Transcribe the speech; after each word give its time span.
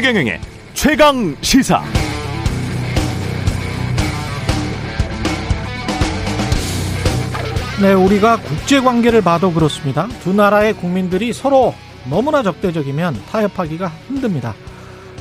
최경영의 0.00 0.40
최강 0.72 1.36
시사. 1.42 1.82
네, 7.82 7.92
우리가 7.92 8.38
국제 8.38 8.80
관계를 8.80 9.20
봐도 9.20 9.52
그렇습니다. 9.52 10.08
두 10.22 10.32
나라의 10.32 10.72
국민들이 10.72 11.34
서로 11.34 11.74
너무나 12.08 12.42
적대적이면 12.42 13.24
타협하기가 13.30 13.92
힘듭니다. 14.08 14.54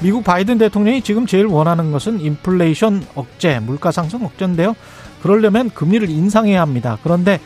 미국 0.02 0.24
바이든 0.24 0.58
대통령이 0.58 1.02
지금 1.02 1.26
제일 1.26 1.46
원하는 1.46 1.92
것은 1.92 2.22
인플레이션 2.22 3.06
억제, 3.16 3.60
물가 3.60 3.92
상승 3.92 4.24
억제인데요. 4.24 4.78
그러려면 5.22 5.72
금리를 5.72 6.10
인상해야 6.10 6.62
합니다. 6.62 6.98
그런데 7.04 7.42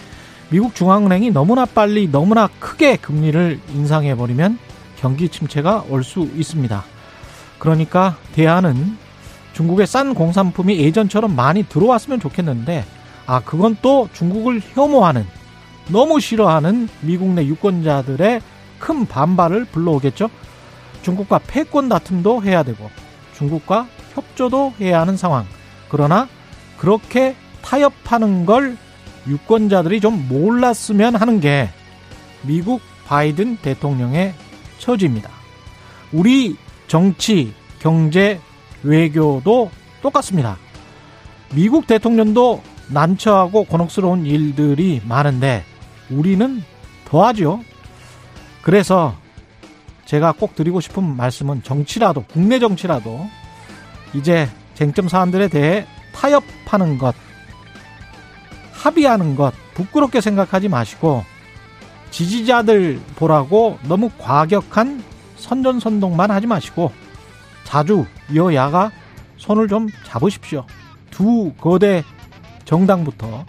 미국 0.50 0.76
중앙은행이 0.76 1.32
너무나 1.32 1.66
빨리 1.66 2.08
너무나 2.12 2.48
크게 2.60 2.98
금리를 2.98 3.60
인상해 3.74 4.16
버리면 4.16 4.60
경기 5.00 5.30
침체가 5.30 5.84
올 5.90 6.04
수 6.04 6.30
있습니다. 6.36 6.84
그러니까 7.64 8.18
대안은 8.34 8.98
중국의 9.54 9.88
싼 9.88 10.14
공산품이 10.14 10.80
예전처럼 10.80 11.34
많이 11.34 11.64
들어왔으면 11.64 12.20
좋겠는데 12.20 12.84
아 13.26 13.40
그건 13.40 13.78
또 13.82 14.10
중국을 14.12 14.62
혐오하는 14.74 15.26
너무 15.88 16.20
싫어하는 16.20 16.90
미국 17.00 17.30
내 17.30 17.46
유권자들의 17.46 18.42
큰 18.80 19.06
반발을 19.06 19.64
불러오겠죠. 19.64 20.30
중국과 21.04 21.40
패권 21.48 21.88
다툼도 21.88 22.44
해야 22.44 22.64
되고 22.64 22.90
중국과 23.38 23.88
협조도 24.14 24.74
해야 24.82 25.00
하는 25.00 25.16
상황. 25.16 25.46
그러나 25.88 26.28
그렇게 26.78 27.34
타협하는 27.62 28.46
걸 28.46 28.76
유권자들이 29.26 30.02
좀 30.02 30.28
몰랐으면 30.28 31.16
하는 31.16 31.40
게 31.40 31.70
미국 32.42 32.82
바이든 33.06 33.60
대통령의 33.62 34.34
처지입니다. 34.80 35.30
우리 36.12 36.58
정치, 36.94 37.54
경제, 37.84 38.40
외교도 38.82 39.70
똑같습니다. 40.02 40.58
미국 41.54 41.86
대통령도 41.86 42.64
난처하고 42.88 43.66
곤혹스러운 43.66 44.26
일들이 44.26 45.02
많은데 45.06 45.66
우리는 46.10 46.64
더하죠. 47.04 47.60
그래서 48.62 49.14
제가 50.06 50.32
꼭 50.32 50.56
드리고 50.56 50.80
싶은 50.80 51.04
말씀은 51.04 51.64
정치라도 51.64 52.24
국내 52.32 52.58
정치라도 52.58 53.28
이제 54.14 54.48
쟁점 54.76 55.10
사안들에 55.10 55.50
대해 55.50 55.86
타협하는 56.16 56.98
것, 56.98 57.14
합의하는 58.72 59.36
것 59.36 59.54
부끄럽게 59.74 60.22
생각하지 60.22 60.70
마시고 60.70 61.26
지지자들 62.12 63.02
보라고 63.18 63.78
너무 63.90 64.10
과격한 64.20 65.04
선전선동만 65.36 66.32
하지 66.32 66.48
마시고 66.48 67.03
자주 67.74 68.06
여야가 68.36 68.92
손을 69.38 69.68
좀 69.68 69.88
잡으십시오. 70.06 70.64
두 71.10 71.54
거대 71.60 72.04
정당부터 72.66 73.46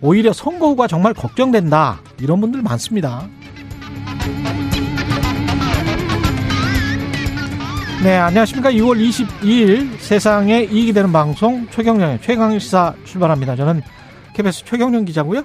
오히려 0.00 0.32
선거 0.32 0.68
후가 0.68 0.86
정말 0.86 1.12
걱정된다. 1.12 2.00
이런 2.20 2.40
분들 2.40 2.62
많습니다. 2.62 3.28
네, 8.02 8.16
안녕하십니까. 8.16 8.72
6월 8.72 9.06
22일 9.06 9.98
세상에 9.98 10.62
이익이 10.62 10.94
되는 10.94 11.12
방송 11.12 11.68
최경령의 11.68 12.22
최강시사 12.22 12.94
출발합니다. 13.04 13.56
저는 13.56 13.82
KBS 14.32 14.64
최경령 14.64 15.04
기자고요. 15.04 15.44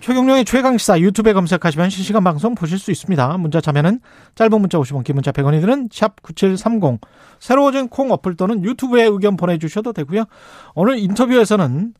최경령의 0.00 0.46
최강시사 0.46 0.98
유튜브에 1.00 1.34
검색하시면 1.34 1.90
실시간 1.90 2.24
방송 2.24 2.54
보실 2.54 2.78
수 2.78 2.90
있습니다. 2.90 3.36
문자 3.36 3.60
참여는 3.60 4.00
짧은 4.34 4.60
문자 4.60 4.78
50원, 4.78 5.04
긴 5.04 5.16
문자 5.16 5.30
100원이 5.30 5.60
드는 5.60 5.88
샵9730 5.90 7.00
새로워진 7.38 7.88
콩 7.88 8.10
어플 8.10 8.36
또는 8.36 8.64
유튜브에 8.64 9.04
의견 9.04 9.36
보내주셔도 9.36 9.92
되고요. 9.92 10.24
오늘 10.74 10.98
인터뷰에서는 10.98 11.92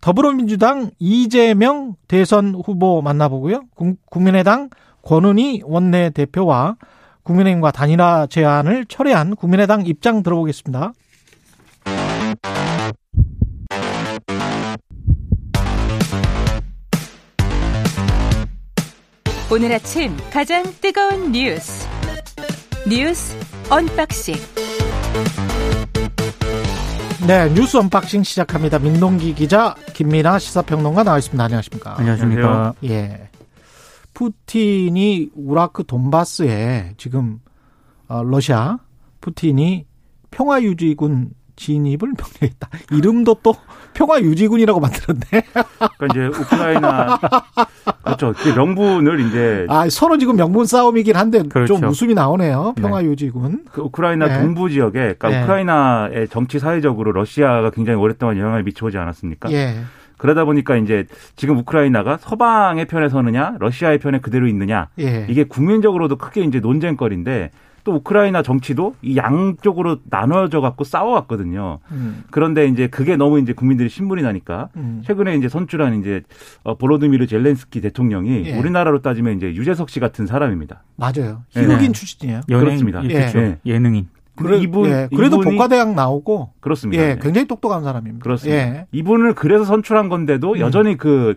더불어민주당 0.00 0.90
이재명 1.00 1.96
대선 2.06 2.54
후보 2.54 3.02
만나보고요. 3.02 3.64
국민의당 4.08 4.70
권은희 5.02 5.62
원내대표와 5.64 6.76
국민의힘과 7.24 7.72
단일화 7.72 8.28
제안을 8.30 8.86
철회한 8.86 9.34
국민의당 9.34 9.84
입장 9.84 10.22
들어보겠습니다. 10.22 10.92
오늘 19.50 19.72
아침 19.72 20.14
가장 20.30 20.62
뜨거운 20.80 21.32
뉴스 21.32 21.88
뉴스 22.86 23.34
언박싱 23.70 24.34
네 27.26 27.48
뉴스 27.54 27.76
언박싱 27.76 28.22
시작합니다. 28.24 28.78
민동기 28.78 29.34
기자 29.34 29.74
김민아 29.94 30.38
시사평론가 30.38 31.02
나와 31.02 31.18
있습니다. 31.18 31.42
안녕하십니까? 31.42 31.94
안녕하십니까? 31.98 32.74
예. 32.84 33.30
푸틴이 34.14 35.30
우크라 35.34 35.84
돈바스에 35.84 36.94
지금 36.96 37.40
어, 38.08 38.22
러시아 38.22 38.78
푸틴이 39.20 39.86
평화유지군 40.30 41.30
진입을 41.56 41.98
명령했다. 42.16 42.68
이름도 42.92 43.40
또 43.42 43.54
평화유지군이라고 43.94 44.78
만들었네. 44.80 45.22
그러니까 45.98 46.06
이제 46.10 46.26
우크라이나 46.26 47.18
그렇죠. 48.18 48.34
그 48.36 48.48
명분을 48.50 49.20
이제 49.20 49.66
아 49.68 49.88
서로 49.88 50.18
지금 50.18 50.36
명분 50.36 50.66
싸움이긴 50.66 51.16
한데 51.16 51.42
그렇죠. 51.44 51.78
좀 51.78 51.88
웃음이 51.88 52.14
나오네요. 52.14 52.74
평화 52.76 53.02
유지군. 53.02 53.52
네. 53.52 53.58
그 53.72 53.82
우크라이나 53.82 54.26
네. 54.26 54.40
동부 54.40 54.68
지역에 54.70 55.14
그러니까 55.18 55.28
네. 55.28 55.42
우크라이나의 55.42 56.28
정치 56.28 56.58
사회적으로 56.58 57.12
러시아가 57.12 57.70
굉장히 57.70 57.98
오랫동안 57.98 58.36
영향을 58.38 58.64
미쳐오지 58.64 58.98
않았습니까? 58.98 59.50
예. 59.52 59.76
그러다 60.16 60.44
보니까 60.44 60.76
이제 60.76 61.06
지금 61.36 61.58
우크라이나가 61.58 62.16
서방의 62.18 62.86
편에 62.86 63.08
서느냐, 63.08 63.54
러시아의 63.60 63.98
편에 63.98 64.18
그대로 64.18 64.48
있느냐, 64.48 64.88
예. 64.98 65.26
이게 65.28 65.44
국민적으로도 65.44 66.16
크게 66.16 66.42
이제 66.42 66.58
논쟁거리인데 66.58 67.52
또 67.88 67.94
우크라이나 67.94 68.42
정치도 68.42 68.96
이 69.00 69.16
양쪽으로 69.16 69.96
나눠져 70.10 70.60
갖고 70.60 70.84
싸워왔거든요. 70.84 71.78
음, 71.90 72.22
그런데 72.30 72.66
이제 72.66 72.86
그게 72.86 73.16
너무 73.16 73.40
이제 73.40 73.54
국민들이 73.54 73.88
신물이 73.88 74.20
나니까 74.22 74.68
음. 74.76 75.00
최근에 75.06 75.36
이제 75.36 75.48
선출한 75.48 75.98
이제 76.00 76.20
어, 76.64 76.76
보로드미르 76.76 77.26
젤렌스키 77.26 77.80
대통령이 77.80 78.42
예. 78.44 78.58
우리나라로 78.58 79.00
따지면 79.00 79.38
이제 79.38 79.46
유재석 79.54 79.88
씨 79.88 80.00
같은 80.00 80.26
사람입니다. 80.26 80.82
맞아요. 80.96 81.44
네. 81.54 81.62
희극인 81.62 81.94
출신이에요. 81.94 82.42
그렇습니다. 82.46 83.02
예. 83.04 83.08
그렇죠. 83.08 83.38
예. 83.38 83.58
예능인. 83.64 84.08
그래, 84.36 84.58
이분 84.58 84.84
예, 84.90 85.08
그래도 85.16 85.38
이분이- 85.38 85.44
복과대학 85.44 85.94
나오고 85.94 86.50
그렇습니다. 86.60 87.02
예, 87.02 87.14
네. 87.14 87.18
굉장히 87.22 87.48
똑똑한 87.48 87.82
사람입니다. 87.84 88.22
그렇습니다. 88.22 88.60
예. 88.62 88.86
이분을 88.92 89.34
그래서 89.34 89.64
선출한 89.64 90.10
건데도 90.10 90.52
음. 90.52 90.58
여전히 90.58 90.98
그 90.98 91.36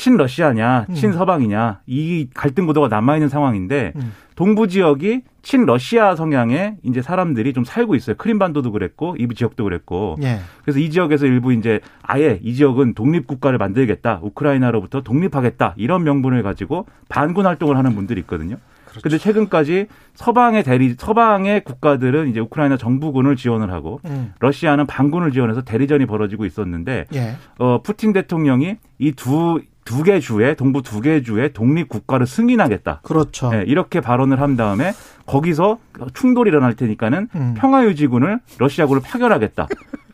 친러시아냐, 0.00 0.86
음. 0.88 0.94
친서방이냐 0.94 1.80
이 1.86 2.28
갈등 2.34 2.66
구도가 2.66 2.88
남아 2.88 3.16
있는 3.16 3.28
상황인데 3.28 3.92
음. 3.96 4.12
동부 4.34 4.68
지역이 4.68 5.22
친러시아 5.42 6.16
성향의 6.16 6.76
이제 6.82 7.02
사람들이 7.02 7.52
좀 7.52 7.64
살고 7.64 7.94
있어요. 7.94 8.16
크림반도도 8.16 8.72
그랬고 8.72 9.14
이 9.18 9.28
지역도 9.28 9.64
그랬고 9.64 10.16
예. 10.22 10.38
그래서 10.62 10.78
이 10.78 10.88
지역에서 10.90 11.26
일부 11.26 11.52
이제 11.52 11.80
아예 12.02 12.38
이 12.42 12.54
지역은 12.54 12.94
독립 12.94 13.26
국가를 13.26 13.58
만들겠다, 13.58 14.20
우크라이나로부터 14.22 15.02
독립하겠다 15.02 15.74
이런 15.76 16.04
명분을 16.04 16.42
가지고 16.42 16.86
반군 17.10 17.44
활동을 17.46 17.76
하는 17.76 17.94
분들이 17.94 18.20
있거든요. 18.22 18.56
그렇죠. 18.84 19.02
근데 19.02 19.18
최근까지 19.18 19.86
서방의 20.14 20.64
대리 20.64 20.94
서방의 20.98 21.62
국가들은 21.62 22.28
이제 22.28 22.40
우크라이나 22.40 22.76
정부군을 22.76 23.36
지원을 23.36 23.70
하고 23.72 24.00
음. 24.06 24.32
러시아는 24.40 24.86
반군을 24.86 25.30
지원해서 25.30 25.62
대리전이 25.62 26.06
벌어지고 26.06 26.44
있었는데 26.44 27.06
예. 27.14 27.36
어 27.58 27.82
푸틴 27.82 28.12
대통령이 28.12 28.76
이 28.98 29.12
두 29.12 29.60
두 29.84 30.02
개 30.04 30.20
주의 30.20 30.54
동부 30.56 30.82
두 30.82 31.00
개 31.00 31.22
주의 31.22 31.52
독립 31.52 31.88
국가를 31.88 32.26
승인하겠다. 32.26 33.00
그렇죠. 33.02 33.50
예, 33.54 33.64
이렇게 33.66 34.00
발언을 34.00 34.40
한 34.40 34.56
다음에 34.56 34.92
거기서 35.26 35.78
충돌이 36.14 36.48
일어날 36.48 36.74
테니까는 36.74 37.28
음. 37.34 37.54
평화 37.56 37.84
유지군을 37.84 38.40
러시아군을 38.58 39.02
파견하겠다. 39.02 39.66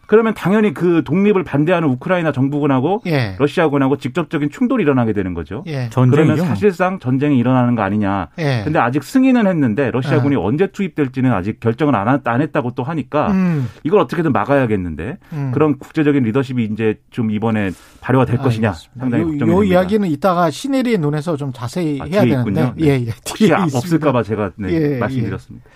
그러면 0.06 0.34
당연히 0.34 0.72
그 0.72 1.02
독립을 1.04 1.42
반대하는 1.44 1.88
우크라이나 1.88 2.30
정부군하고 2.32 3.02
예. 3.06 3.34
러시아군하고 3.38 3.96
직접적인 3.98 4.50
충돌이 4.50 4.82
일어나게 4.82 5.12
되는 5.12 5.34
거죠. 5.34 5.64
예. 5.66 5.88
그러면 5.92 6.14
전쟁이요. 6.36 6.44
사실상 6.44 6.98
전쟁이 6.98 7.38
일어나는 7.38 7.74
거 7.74 7.82
아니냐. 7.82 8.28
예. 8.38 8.62
근데 8.64 8.78
아직 8.78 9.02
승인은 9.02 9.46
했는데 9.46 9.90
러시아군이 9.90 10.36
언제 10.36 10.68
투입될지는 10.68 11.32
아직 11.32 11.58
결정을 11.60 11.94
안, 11.96 12.08
한- 12.08 12.20
안 12.24 12.40
했다고 12.40 12.72
또 12.74 12.82
하니까 12.84 13.32
음. 13.32 13.68
이걸 13.82 14.00
어떻게든 14.00 14.32
막아야겠는데 14.32 15.18
음. 15.32 15.50
그런 15.52 15.78
국제적인 15.78 16.22
리더십이 16.24 16.64
이제 16.72 17.00
좀 17.10 17.30
이번에 17.30 17.70
발효가 18.00 18.24
될 18.26 18.36
것이냐 18.38 18.68
알겠습니다. 18.68 19.00
상당히 19.00 19.22
요, 19.24 19.26
걱정이 19.28 19.50
요 19.50 19.54
됩니다. 19.60 19.74
이야기는 19.80 20.08
이따가 20.08 20.50
시네리의 20.50 20.98
눈에서 20.98 21.36
좀 21.36 21.52
자세히 21.52 22.00
아, 22.00 22.04
해야 22.04 22.20
되는데 22.22 22.38
있군요. 22.60 22.74
네. 22.76 22.86
예, 22.86 23.06
예. 23.06 23.10
혹시 23.28 23.52
아-. 23.52 23.64
없을까봐 23.64 24.22
제가 24.22 24.52
네, 24.56 24.68
예, 24.94 24.98
말씀드렸습니다. 24.98 25.66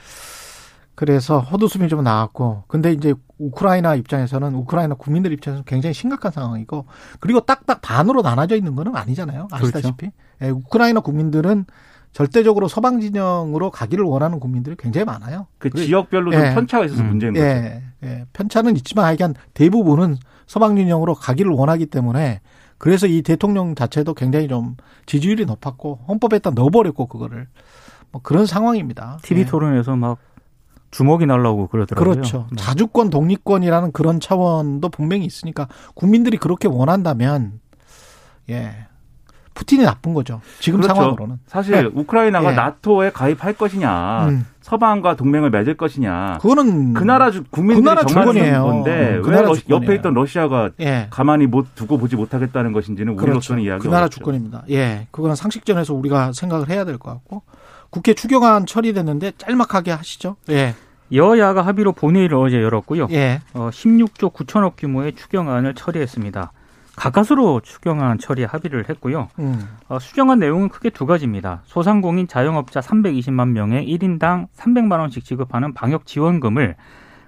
그래서 1.00 1.40
헛웃음이 1.40 1.88
좀 1.88 2.04
나왔고 2.04 2.64
근데 2.68 2.92
이제 2.92 3.14
우크라이나 3.38 3.94
입장에서는 3.94 4.54
우크라이나 4.54 4.96
국민들 4.96 5.32
입장에서는 5.32 5.64
굉장히 5.64 5.94
심각한 5.94 6.30
상황이고 6.30 6.84
그리고 7.20 7.40
딱딱 7.40 7.80
반으로 7.80 8.20
나눠져 8.20 8.54
있는 8.54 8.74
거는 8.74 8.94
아니잖아요. 8.94 9.48
아시다시피. 9.50 10.10
예, 10.42 10.50
우크라이나 10.50 11.00
국민들은 11.00 11.64
절대적으로 12.12 12.68
서방 12.68 13.00
진영으로 13.00 13.70
가기를 13.70 14.04
원하는 14.04 14.40
국민들이 14.40 14.76
굉장히 14.78 15.06
많아요. 15.06 15.46
그 15.56 15.70
지역별로 15.70 16.32
좀 16.32 16.38
예. 16.42 16.52
편차가 16.52 16.84
있어서 16.84 17.00
음. 17.00 17.08
문제인 17.08 17.32
거죠. 17.32 17.46
예, 17.46 17.82
예. 18.02 18.26
편차는 18.34 18.76
있지만 18.76 19.06
하여간 19.06 19.36
대부분은 19.54 20.18
서방 20.46 20.76
진영으로 20.76 21.14
가기를 21.14 21.50
원하기 21.50 21.86
때문에 21.86 22.42
그래서 22.76 23.06
이 23.06 23.22
대통령 23.22 23.74
자체도 23.74 24.12
굉장히 24.12 24.48
좀 24.48 24.76
지지율이 25.06 25.46
높았고 25.46 26.00
헌법에다 26.08 26.50
넣어버렸고 26.50 27.06
그거를 27.06 27.46
뭐 28.12 28.20
그런 28.22 28.44
상황입니다. 28.44 29.18
TV 29.22 29.44
예. 29.44 29.46
토론에서 29.46 29.96
막 29.96 30.18
주먹이 30.90 31.26
날라오고 31.26 31.68
그러더라고요. 31.68 32.14
그렇죠. 32.14 32.46
네. 32.50 32.56
자주권, 32.56 33.10
독립권이라는 33.10 33.92
그런 33.92 34.18
차원도 34.20 34.88
분명히 34.88 35.24
있으니까 35.24 35.68
국민들이 35.94 36.36
그렇게 36.36 36.66
원한다면 36.68 37.60
예 38.48 38.86
푸틴이 39.54 39.84
나쁜 39.84 40.14
거죠. 40.14 40.40
지금 40.60 40.80
그렇죠. 40.80 40.94
상황으로는. 40.94 41.38
사실 41.46 41.72
네. 41.74 41.90
우크라이나가 41.92 42.52
예. 42.52 42.54
나토에 42.56 43.10
가입할 43.10 43.52
것이냐, 43.52 44.28
음. 44.28 44.46
서방과 44.62 45.16
동맹을 45.16 45.50
맺을 45.50 45.76
것이냐, 45.76 46.38
그거는 46.40 46.94
그 46.94 47.02
나라 47.04 47.30
주- 47.30 47.44
국민들이 47.50 47.82
그 47.84 47.88
나라. 47.88 48.04
주는 48.06 48.24
건데 48.62 49.20
그왜 49.22 49.36
나라 49.36 49.48
러시-. 49.48 49.64
옆에 49.68 49.94
있던 49.96 50.14
러시아가 50.14 50.70
예. 50.80 51.08
가만히 51.10 51.46
못 51.46 51.74
두고 51.74 51.98
보지 51.98 52.16
못하겠다는 52.16 52.72
것인지는 52.72 53.16
그렇죠. 53.16 53.30
우리로서는 53.32 53.62
이해하기 53.62 53.82
그 53.82 53.88
나라 53.88 54.02
어렵죠. 54.02 54.18
주권입니다. 54.20 54.62
예. 54.70 55.08
그거는 55.10 55.36
상식전에서 55.36 55.94
우리가 55.94 56.32
생각을 56.32 56.68
해야 56.70 56.84
될 56.84 56.96
것 56.98 57.10
같고 57.10 57.42
국회 57.90 58.14
추경안 58.14 58.66
처리됐는데 58.66 59.32
짤막하게 59.38 59.90
하시죠. 59.92 60.36
예. 60.50 60.74
여야가 61.12 61.62
합의로 61.62 61.92
본회의를 61.92 62.36
어제 62.36 62.62
열었고요. 62.62 63.08
예. 63.10 63.40
어, 63.52 63.70
16조 63.70 64.32
9천억 64.32 64.74
규모의 64.76 65.14
추경안을 65.14 65.74
처리했습니다. 65.74 66.52
가까스로 66.96 67.60
추경안 67.60 68.18
처리에 68.18 68.44
합의를 68.44 68.88
했고요. 68.88 69.28
음. 69.38 69.68
어, 69.88 69.98
수정한 69.98 70.38
내용은 70.38 70.68
크게 70.68 70.90
두 70.90 71.06
가지입니다. 71.06 71.62
소상공인 71.64 72.28
자영업자 72.28 72.80
320만 72.80 73.48
명에 73.48 73.84
1인당 73.86 74.48
300만 74.56 75.00
원씩 75.00 75.24
지급하는 75.24 75.72
방역 75.72 76.06
지원금을 76.06 76.76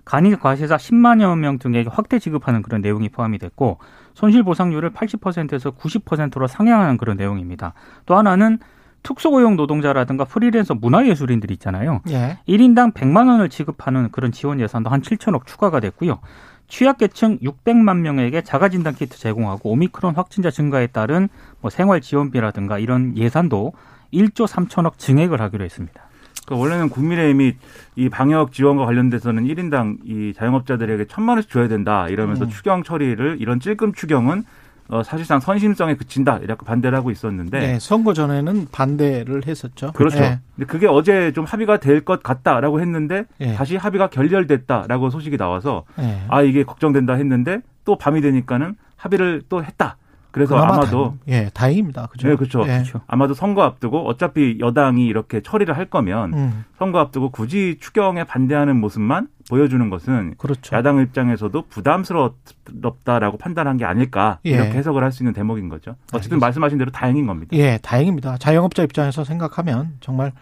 간이 0.04 0.38
과세자 0.38 0.76
10만여 0.76 1.38
명 1.38 1.58
등에게 1.58 1.88
확대 1.90 2.18
지급하는 2.18 2.62
그런 2.62 2.82
내용이 2.82 3.08
포함이 3.08 3.38
됐고 3.38 3.78
손실 4.14 4.42
보상률을 4.42 4.90
80%에서 4.90 5.70
90%로 5.70 6.46
상향하는 6.46 6.96
그런 6.98 7.16
내용입니다. 7.16 7.72
또 8.04 8.16
하나는 8.16 8.58
특수고용 9.02 9.56
노동자라든가 9.56 10.24
프리랜서 10.24 10.74
문화예술인들 10.74 11.50
있잖아요. 11.52 12.00
예. 12.10 12.38
1인당 12.48 12.94
100만 12.94 13.28
원을 13.28 13.48
지급하는 13.48 14.10
그런 14.10 14.32
지원 14.32 14.60
예산도 14.60 14.90
한 14.90 15.02
7천억 15.02 15.46
추가가 15.46 15.80
됐고요. 15.80 16.20
취약계층 16.68 17.38
600만 17.40 17.98
명에게 17.98 18.42
자가진단 18.42 18.94
키트 18.94 19.18
제공하고 19.18 19.70
오미크론 19.72 20.14
확진자 20.14 20.50
증가에 20.50 20.86
따른 20.86 21.28
뭐 21.60 21.70
생활 21.70 22.00
지원비라든가 22.00 22.78
이런 22.78 23.16
예산도 23.16 23.72
1조 24.12 24.46
3천억 24.46 24.96
증액을 24.96 25.40
하기로 25.40 25.64
했습니다. 25.64 26.02
그 26.46 26.56
원래는 26.56 26.88
국민의힘이 26.88 27.56
이 27.96 28.08
방역 28.08 28.52
지원과 28.52 28.86
관련돼서는 28.86 29.44
1인당 29.44 29.98
이 30.04 30.32
자영업자들에게 30.34 31.04
천만 31.06 31.36
원씩 31.36 31.50
줘야 31.52 31.68
된다 31.68 32.08
이러면서 32.08 32.44
음. 32.44 32.50
추경 32.50 32.82
처리를 32.82 33.36
이런 33.38 33.60
찔끔 33.60 33.92
추경은 33.92 34.44
어, 34.88 35.02
사실상 35.02 35.40
선심성에 35.40 35.94
그친다 35.96 36.38
이렇게 36.38 36.66
반대를 36.66 36.96
하고 36.98 37.10
있었는데 37.10 37.58
네. 37.60 37.78
선거 37.78 38.12
전에는 38.12 38.66
반대를 38.72 39.46
했었죠. 39.46 39.92
그렇죠. 39.92 40.18
예. 40.18 40.40
근데 40.56 40.66
그게 40.66 40.86
어제 40.86 41.32
좀 41.32 41.44
합의가 41.44 41.78
될 41.78 42.02
것 42.04 42.22
같다라고 42.22 42.80
했는데 42.80 43.24
예. 43.40 43.54
다시 43.54 43.76
합의가 43.76 44.08
결렬됐다라고 44.10 45.10
소식이 45.10 45.36
나와서 45.36 45.84
예. 46.00 46.22
아 46.28 46.42
이게 46.42 46.64
걱정된다 46.64 47.14
했는데 47.14 47.60
또 47.84 47.96
밤이 47.96 48.20
되니까는 48.20 48.74
합의를 48.96 49.42
또 49.48 49.62
했다. 49.64 49.96
그래서 50.32 50.56
아마도 50.56 51.14
다행, 51.26 51.44
예, 51.44 51.50
다행입니다. 51.52 52.06
그죠? 52.06 52.28
네, 52.28 52.36
그렇죠. 52.36 52.66
예. 52.66 52.82
아마도 53.06 53.34
선거 53.34 53.62
앞두고 53.62 54.08
어차피 54.08 54.56
여당이 54.60 55.04
이렇게 55.06 55.42
처리를 55.42 55.76
할 55.76 55.84
거면 55.86 56.32
음, 56.32 56.64
선거 56.78 56.98
앞두고 57.00 57.30
굳이 57.30 57.76
추경에 57.80 58.24
반대하는 58.24 58.80
모습만 58.80 59.28
보여주는 59.52 59.90
것은 59.90 60.36
그렇죠. 60.38 60.74
야당 60.74 60.98
입장에서도 61.00 61.62
부담스럽다라고 61.68 63.36
판단한 63.36 63.76
게 63.76 63.84
아닐까 63.84 64.38
예. 64.46 64.50
이렇게 64.52 64.70
해석을 64.78 65.04
할 65.04 65.12
수 65.12 65.22
있는 65.22 65.34
대목인 65.34 65.68
거죠. 65.68 65.90
어쨌든 66.04 66.16
알겠습니다. 66.16 66.46
말씀하신 66.46 66.78
대로 66.78 66.90
다행인 66.90 67.26
겁니다. 67.26 67.54
예, 67.54 67.78
다행입니다. 67.82 68.38
자영업자 68.38 68.82
입장에서 68.82 69.24
생각하면 69.24 69.90
정말 70.00 70.32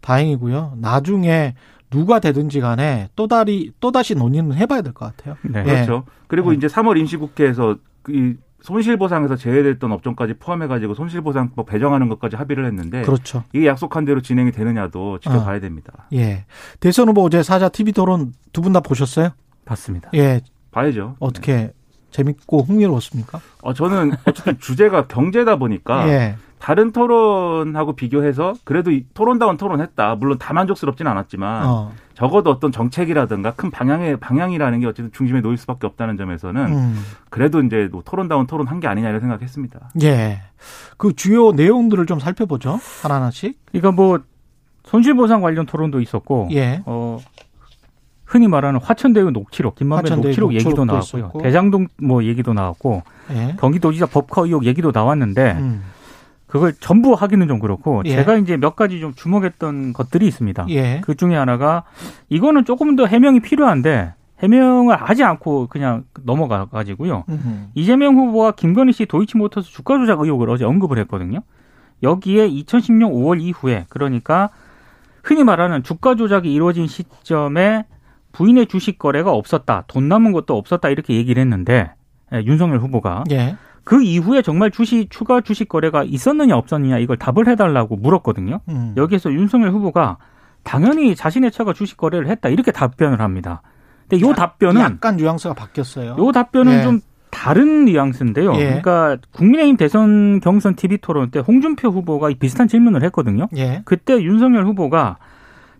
다행이고요. 0.00 0.78
나중에 0.80 1.54
누가 1.90 2.20
되든지 2.20 2.60
간에 2.60 3.08
또다리 3.16 3.72
또다시 3.80 4.14
논의는 4.14 4.54
해봐야 4.54 4.80
될 4.80 4.94
것 4.94 5.14
같아요. 5.14 5.36
네. 5.42 5.60
예. 5.60 5.64
그렇죠. 5.64 6.04
그리고 6.26 6.52
네. 6.52 6.56
이제 6.56 6.66
3월 6.66 6.98
임시국회에서 7.00 7.76
이 8.08 8.34
손실보상에서 8.64 9.36
제외됐던 9.36 9.92
업종까지 9.92 10.34
포함해가지고 10.34 10.94
손실보상법 10.94 11.66
배정하는 11.66 12.08
것까지 12.08 12.36
합의를 12.36 12.64
했는데 12.64 13.02
그렇죠. 13.02 13.44
이게 13.52 13.66
약속한 13.66 14.06
대로 14.06 14.22
진행이 14.22 14.52
되느냐도 14.52 15.18
지켜봐야 15.18 15.60
됩니다. 15.60 15.92
예. 16.14 16.46
대선 16.80 17.08
후보 17.08 17.22
어제 17.24 17.42
사자 17.42 17.68
TV 17.68 17.92
토론 17.92 18.32
두 18.54 18.62
분 18.62 18.72
다 18.72 18.80
보셨어요? 18.80 19.30
봤습니다. 19.66 20.08
예. 20.14 20.40
봐야죠. 20.70 21.16
어떻게 21.20 21.72
재밌고 22.10 22.62
흥미로웠습니까? 22.62 23.38
어, 23.62 23.74
저는 23.74 24.12
어쨌든 24.26 24.58
주제가 24.58 25.08
경제다 25.08 25.56
보니까 25.56 26.08
예. 26.08 26.36
다른 26.64 26.92
토론하고 26.92 27.92
비교해서 27.92 28.54
그래도 28.64 28.90
이 28.90 29.04
토론다운 29.12 29.58
토론했다. 29.58 30.14
물론 30.14 30.38
다 30.38 30.54
만족스럽진 30.54 31.06
않았지만 31.06 31.66
어. 31.66 31.92
적어도 32.14 32.48
어떤 32.50 32.72
정책이라든가 32.72 33.50
큰 33.52 33.70
방향의 33.70 34.16
방향이라는 34.16 34.80
게 34.80 34.86
어쨌든 34.86 35.12
중심에 35.12 35.42
놓일 35.42 35.58
수밖에 35.58 35.86
없다는 35.86 36.16
점에서는 36.16 36.72
음. 36.72 37.04
그래도 37.28 37.60
이제 37.60 37.90
뭐 37.92 38.00
토론다운 38.02 38.46
토론 38.46 38.66
한 38.66 38.80
게 38.80 38.88
아니냐 38.88 39.10
이런 39.10 39.20
생각했습니다. 39.20 39.90
예. 40.04 40.40
그 40.96 41.12
주요 41.14 41.52
내용들을 41.52 42.06
좀 42.06 42.18
살펴보죠. 42.18 42.80
하나하나씩. 43.02 43.58
그러니까 43.66 43.92
뭐 43.92 44.20
손실보상 44.84 45.42
관련 45.42 45.66
토론도 45.66 46.00
있었고 46.00 46.48
예. 46.52 46.82
어, 46.86 47.18
흔히 48.24 48.48
말하는 48.48 48.80
화천대유 48.80 49.32
녹취록, 49.32 49.74
김만배 49.74 50.08
화천대유 50.08 50.28
녹취록 50.30 50.54
얘기도 50.54 50.70
녹취록도 50.70 50.84
나왔고요. 50.86 51.20
있었고. 51.26 51.42
대장동 51.42 51.88
뭐 52.02 52.24
얘기도 52.24 52.54
나왔고 52.54 53.02
예. 53.32 53.54
경기도지사 53.60 54.06
법커 54.06 54.46
의혹 54.46 54.64
얘기도 54.64 54.92
나왔는데 54.94 55.52
음. 55.58 55.84
그걸 56.54 56.72
전부 56.78 57.14
하기는 57.14 57.48
좀 57.48 57.58
그렇고 57.58 58.02
예. 58.04 58.10
제가 58.10 58.36
이제 58.36 58.56
몇 58.56 58.76
가지 58.76 59.00
좀 59.00 59.12
주목했던 59.12 59.92
것들이 59.92 60.28
있습니다. 60.28 60.66
예. 60.68 61.00
그 61.00 61.16
중에 61.16 61.34
하나가 61.34 61.82
이거는 62.28 62.64
조금 62.64 62.94
더 62.94 63.06
해명이 63.06 63.40
필요한데 63.40 64.14
해명을 64.40 64.94
하지 64.94 65.24
않고 65.24 65.66
그냥 65.66 66.04
넘어가 66.22 66.66
가지고요. 66.66 67.24
음. 67.28 67.70
이재명 67.74 68.14
후보와 68.14 68.52
김건희 68.52 68.92
씨 68.92 69.04
도이치모터스 69.04 69.72
주가 69.72 69.98
조작 69.98 70.20
의혹을 70.20 70.48
어제 70.48 70.64
언급을 70.64 70.96
했거든요. 70.98 71.40
여기에 72.04 72.48
2010년 72.50 73.10
5월 73.10 73.40
이후에 73.40 73.86
그러니까 73.88 74.50
흔히 75.24 75.42
말하는 75.42 75.82
주가 75.82 76.14
조작이 76.14 76.54
이루어진 76.54 76.86
시점에 76.86 77.84
부인의 78.30 78.66
주식 78.66 79.00
거래가 79.00 79.32
없었다, 79.32 79.86
돈 79.88 80.08
남은 80.08 80.30
것도 80.30 80.56
없었다 80.56 80.88
이렇게 80.88 81.14
얘기를 81.14 81.40
했는데 81.40 81.90
예, 82.32 82.44
윤석열 82.44 82.78
후보가 82.78 83.24
예. 83.32 83.56
그 83.84 84.02
이후에 84.02 84.42
정말 84.42 84.70
주식 84.70 85.10
추가 85.10 85.40
주식 85.40 85.68
거래가 85.68 86.02
있었느냐 86.04 86.56
없었느냐 86.56 86.98
이걸 86.98 87.16
답을 87.18 87.46
해달라고 87.48 87.96
물었거든요. 87.96 88.60
음. 88.68 88.94
여기에서 88.96 89.32
윤석열 89.32 89.70
후보가 89.70 90.18
당연히 90.62 91.14
자신의 91.14 91.52
차가 91.52 91.72
주식 91.72 91.96
거래를 91.96 92.28
했다 92.28 92.48
이렇게 92.48 92.72
답변을 92.72 93.20
합니다. 93.20 93.62
근데 94.08 94.26
요 94.26 94.32
답변은 94.32 94.80
약간 94.80 95.16
뉘앙스가 95.16 95.54
바뀌었어요. 95.54 96.16
요 96.18 96.32
답변은 96.32 96.72
예. 96.72 96.82
좀 96.82 97.00
다른 97.30 97.84
뉘앙스인데요. 97.84 98.54
예. 98.54 98.64
그러니까 98.64 99.18
국민의힘 99.32 99.76
대선 99.76 100.40
경선 100.40 100.76
TV 100.76 100.98
토론 100.98 101.30
때 101.30 101.40
홍준표 101.40 101.88
후보가 101.88 102.30
이 102.30 102.34
비슷한 102.36 102.68
질문을 102.68 103.02
했거든요. 103.04 103.48
예. 103.56 103.82
그때 103.84 104.14
윤석열 104.22 104.64
후보가 104.66 105.18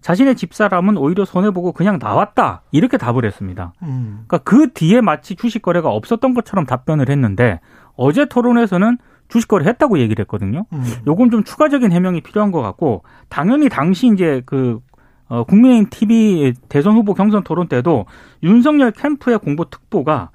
자신의 0.01 0.37
집사람은 0.37 0.99
오히려 0.99 1.25
손해보고 1.25 1.73
그냥 1.73 1.99
나왔다 1.99 2.63
이렇게 2.73 2.99
답을 2.99 3.25
했습니다. 3.25 3.73
음. 3.83 4.25
그러니까 4.27 4.39
그 4.39 4.71
뒤에 4.75 5.01
마치 5.01 5.35
주식 5.35 5.63
거래가 5.63 5.89
없었던 5.89 6.35
것처럼 6.35 6.67
답변을 6.67 7.09
했는데 7.09 7.61
어제 7.97 8.27
토론에서는 8.27 8.99
주식 9.29 9.49
거래 9.49 9.67
했다고 9.67 9.99
얘기를 9.99 10.23
했거든요. 10.23 10.67
음. 10.73 10.85
요건 11.07 11.31
좀 11.31 11.45
추가적인 11.45 11.93
해명이 11.93 12.21
필요한 12.21 12.51
것 12.51 12.61
같고 12.61 13.03
당연히 13.29 13.69
당시 13.69 14.09
이제 14.13 14.43
그 14.47 14.81
어, 15.29 15.45
국민의힘 15.45 15.89
TV 15.91 16.53
대선 16.69 16.95
후보 16.95 17.15
경선 17.15 17.45
토론 17.45 17.69
때도 17.69 18.07
윤석열 18.43 18.91
캠프의 18.91 19.39
공보 19.39 19.71
특보가 19.71 20.31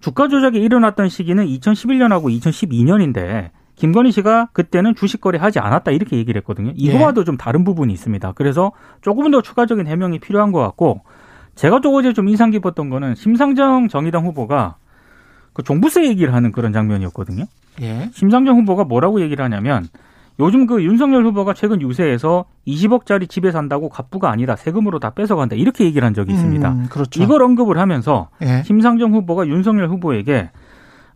주가 0.00 0.28
조작이 0.28 0.58
일어났던 0.58 1.08
시기는 1.08 1.44
2011년하고 1.46 2.24
2012년인데 2.40 3.50
김건희 3.74 4.12
씨가 4.12 4.50
그때는 4.52 4.94
주식 4.94 5.20
거래하지 5.20 5.58
않았다 5.58 5.90
이렇게 5.90 6.16
얘기를 6.16 6.38
했거든요. 6.40 6.72
이거와도 6.76 7.24
좀 7.24 7.36
다른 7.36 7.64
부분이 7.64 7.92
있습니다. 7.92 8.32
그래서 8.32 8.72
조금 9.00 9.30
더 9.30 9.42
추가적인 9.42 9.86
해명이 9.86 10.20
필요한 10.20 10.52
것 10.52 10.60
같고 10.60 11.02
제가 11.56 11.80
또 11.80 11.94
어제 11.96 12.12
좀 12.12 12.28
인상 12.28 12.50
깊었던 12.50 12.88
거는 12.88 13.14
심상정 13.16 13.88
정의당 13.88 14.26
후보가 14.26 14.76
그 15.54 15.62
종부세 15.62 16.06
얘기를 16.06 16.34
하는 16.34 16.52
그런 16.52 16.72
장면이었거든요. 16.72 17.44
예. 17.80 18.10
심상정 18.12 18.58
후보가 18.58 18.84
뭐라고 18.84 19.20
얘기를 19.22 19.42
하냐면 19.42 19.88
요즘 20.40 20.66
그 20.66 20.82
윤석열 20.82 21.24
후보가 21.24 21.54
최근 21.54 21.80
유세에서 21.80 22.44
20억짜리 22.66 23.28
집에 23.28 23.52
산다고 23.52 23.88
갑부가 23.88 24.30
아니다 24.30 24.56
세금으로 24.56 24.98
다 24.98 25.10
뺏어간다 25.10 25.54
이렇게 25.54 25.84
얘기를 25.84 26.04
한 26.04 26.12
적이 26.12 26.32
있습니다. 26.32 26.68
음, 26.68 26.86
그렇죠. 26.90 27.22
이걸 27.22 27.42
언급을 27.42 27.78
하면서 27.78 28.28
예. 28.42 28.62
심상정 28.64 29.14
후보가 29.14 29.46
윤석열 29.46 29.88
후보에게 29.88 30.50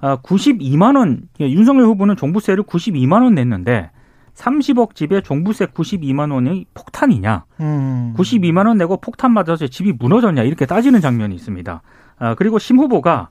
아, 0.01 0.17
92만 0.19 0.97
원 0.97 1.23
예, 1.41 1.51
윤석열 1.51 1.87
후보는 1.87 2.15
종부세를 2.17 2.63
92만 2.63 3.25
원 3.25 3.35
냈는데 3.35 3.91
30억 4.37 4.95
집에 4.95 5.21
종부세 5.21 5.67
92만 5.67 6.33
원이 6.33 6.67
폭탄이냐? 6.75 7.45
음. 7.61 8.15
92만 8.17 8.69
원 8.69 8.79
내고 8.79 8.97
폭탄 8.99 9.33
맞아서 9.33 9.67
집이 9.67 9.95
무너졌냐? 9.99 10.45
이렇게 10.45 10.65
따지는 10.65 11.01
장면이 11.01 11.35
있습니다. 11.35 11.83
아, 12.21 12.35
그리고 12.37 12.61
심 12.61 12.79
후보가 12.79 13.31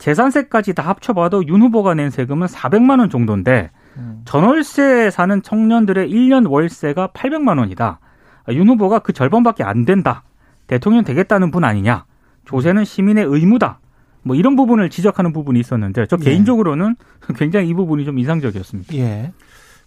재산세까지 0.00 0.74
다 0.74 0.82
합쳐봐도 0.82 1.46
윤 1.46 1.60
후보가 1.62 1.94
낸 1.94 2.10
세금은 2.10 2.46
400만 2.46 3.00
원 3.00 3.10
정도인데 3.10 3.70
음. 3.98 4.22
전월세 4.24 5.10
사는 5.10 5.42
청년들의 5.42 6.10
1년 6.10 6.50
월세가 6.50 7.08
800만 7.08 7.58
원이다. 7.58 8.00
아, 8.46 8.52
윤 8.52 8.68
후보가 8.68 9.00
그 9.00 9.12
절반밖에 9.12 9.62
안 9.62 9.84
된다. 9.84 10.24
대통령 10.66 11.04
되겠다는 11.04 11.50
분 11.50 11.64
아니냐. 11.64 12.06
조세는 12.46 12.84
시민의 12.84 13.26
의무다. 13.26 13.78
뭐 14.22 14.34
이런 14.36 14.56
부분을 14.56 14.88
지적하는 14.88 15.32
부분이 15.32 15.60
있었는데 15.60 16.06
저 16.06 16.16
예. 16.20 16.24
개인적으로는 16.24 16.96
굉장히 17.36 17.68
이 17.68 17.74
부분이 17.74 18.04
좀 18.06 18.18
인상적이었습니다. 18.18 18.94
예. 18.96 19.32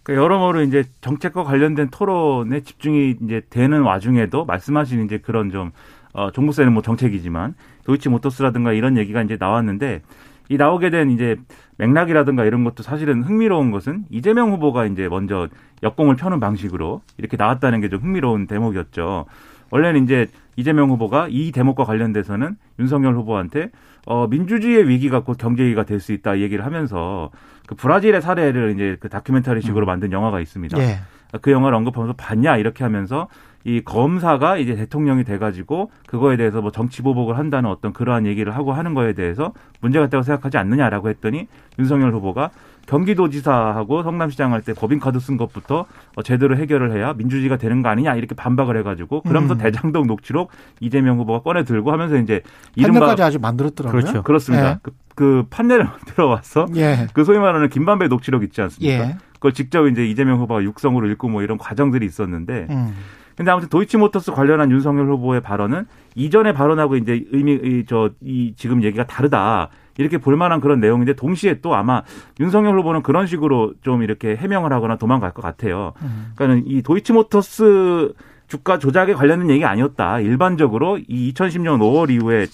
그 0.04 0.14
여러모로 0.14 0.62
이제 0.62 0.84
정책과 1.00 1.44
관련된 1.44 1.88
토론에 1.90 2.60
집중이 2.60 3.16
이제 3.22 3.42
되는 3.50 3.82
와중에도 3.82 4.44
말씀하신 4.44 5.06
이제 5.06 5.18
그런 5.18 5.50
좀 5.50 5.72
어, 6.14 6.30
종부세는 6.30 6.72
뭐 6.72 6.82
정책이지만 6.82 7.54
도이치모터스라든가 7.84 8.72
이런 8.72 8.96
얘기가 8.96 9.20
이제 9.22 9.36
나왔는데 9.38 10.00
이 10.48 10.56
나오게 10.56 10.90
된 10.90 11.10
이제 11.10 11.36
맥락이라든가 11.78 12.44
이런 12.44 12.64
것도 12.64 12.82
사실은 12.82 13.22
흥미로운 13.22 13.70
것은 13.70 14.04
이재명 14.10 14.52
후보가 14.52 14.86
이제 14.86 15.08
먼저 15.08 15.48
역공을 15.82 16.16
펴는 16.16 16.38
방식으로 16.40 17.02
이렇게 17.18 17.36
나왔다는 17.36 17.80
게 17.80 17.88
좀 17.88 18.00
흥미로운 18.00 18.46
대목이었죠. 18.46 19.26
원래는 19.70 20.04
이제 20.04 20.28
이재명 20.56 20.90
후보가 20.90 21.26
이 21.30 21.50
대목과 21.50 21.84
관련돼서는 21.84 22.56
윤석열 22.78 23.14
후보한테 23.14 23.70
어, 24.06 24.26
민주주의의 24.28 24.86
위기가 24.88 25.20
곧 25.20 25.36
경제 25.38 25.64
위기가 25.64 25.84
될 25.84 25.98
수 25.98 26.12
있다 26.12 26.34
이 26.36 26.42
얘기를 26.42 26.64
하면서 26.64 27.30
그 27.66 27.74
브라질의 27.74 28.20
사례를 28.20 28.72
이제 28.74 28.96
그 29.00 29.08
다큐멘터리식으로 29.08 29.86
만든 29.86 30.12
영화가 30.12 30.40
있습니다. 30.40 30.78
예. 30.78 30.98
그 31.40 31.50
영화를 31.50 31.76
언급하면서 31.78 32.14
봤냐 32.16 32.58
이렇게 32.58 32.84
하면서 32.84 33.28
이 33.64 33.80
검사가 33.80 34.58
이제 34.58 34.76
대통령이 34.76 35.24
돼가지고 35.24 35.90
그거에 36.06 36.36
대해서 36.36 36.60
뭐 36.60 36.70
정치 36.70 37.00
보복을 37.02 37.38
한다는 37.38 37.70
어떤 37.70 37.92
그러한 37.92 38.26
얘기를 38.26 38.54
하고 38.54 38.72
하는 38.72 38.92
거에 38.94 39.14
대해서 39.14 39.52
문제가 39.80 40.04
있다고 40.06 40.22
생각하지 40.22 40.58
않느냐라고 40.58 41.08
했더니 41.08 41.48
윤석열 41.78 42.12
후보가 42.12 42.50
경기도지사하고 42.86 44.02
성남시장 44.02 44.52
할 44.52 44.64
때 44.64 44.72
법인카드 44.72 45.18
쓴 45.18 45.36
것부터 45.36 45.86
어, 46.16 46.22
제대로 46.22 46.56
해결을 46.56 46.92
해야 46.92 47.12
민주주의가 47.14 47.56
되는 47.56 47.82
거 47.82 47.88
아니냐 47.88 48.14
이렇게 48.14 48.34
반박을 48.34 48.78
해가지고 48.78 49.22
그러면서 49.22 49.54
음. 49.54 49.58
대장동 49.58 50.06
녹취록 50.06 50.50
이재명 50.80 51.18
후보가 51.18 51.40
꺼내 51.40 51.64
들고 51.64 51.92
하면서 51.92 52.16
이제 52.16 52.40
판례까지 52.80 53.22
아직 53.22 53.40
만들었더라고요. 53.40 54.00
그렇죠. 54.00 54.22
그렇습니다. 54.22 54.70
예. 54.70 54.78
그, 54.82 54.92
그 55.14 55.44
판례를 55.50 55.86
왔어. 56.18 56.66
예. 56.76 57.06
그 57.12 57.24
소위 57.24 57.38
말하는 57.38 57.68
김반배 57.68 58.08
녹취록 58.08 58.42
있지 58.42 58.60
않습니까? 58.62 59.04
예. 59.04 59.16
그걸 59.34 59.52
직접 59.52 59.86
이제 59.86 60.06
이재명 60.06 60.40
후보가 60.40 60.62
육성으로 60.62 61.08
읽고 61.10 61.28
뭐 61.28 61.42
이런 61.42 61.58
과정들이 61.58 62.06
있었는데 62.06 62.68
음. 62.70 62.94
근데 63.36 63.50
아무튼 63.50 63.68
도이치모터스 63.68 64.32
관련한 64.32 64.70
윤석열 64.70 65.08
후보의 65.08 65.40
발언은 65.40 65.86
이전에 66.14 66.52
발언하고 66.52 66.96
이제 66.96 67.24
의미 67.32 67.84
저이 67.84 68.54
지금 68.56 68.82
얘기가 68.82 69.06
다르다. 69.06 69.70
이렇게 69.96 70.18
볼 70.18 70.36
만한 70.36 70.60
그런 70.60 70.80
내용인데 70.80 71.14
동시에 71.14 71.60
또 71.60 71.74
아마 71.74 72.02
윤석열 72.40 72.78
후보는 72.78 73.02
그런 73.02 73.26
식으로 73.26 73.74
좀 73.82 74.02
이렇게 74.02 74.36
해명을 74.36 74.72
하거나 74.72 74.96
도망갈 74.96 75.32
것 75.32 75.42
같아요. 75.42 75.92
음. 76.02 76.32
그러니까는 76.34 76.64
이 76.66 76.82
도이치모터스 76.82 78.12
주가 78.48 78.78
조작에 78.78 79.14
관련된 79.14 79.50
얘기 79.50 79.64
아니었다. 79.64 80.20
일반적으로 80.20 80.98
이 80.98 81.32
2010년 81.32 81.78
5월 81.78 82.10
이후에 82.10 82.46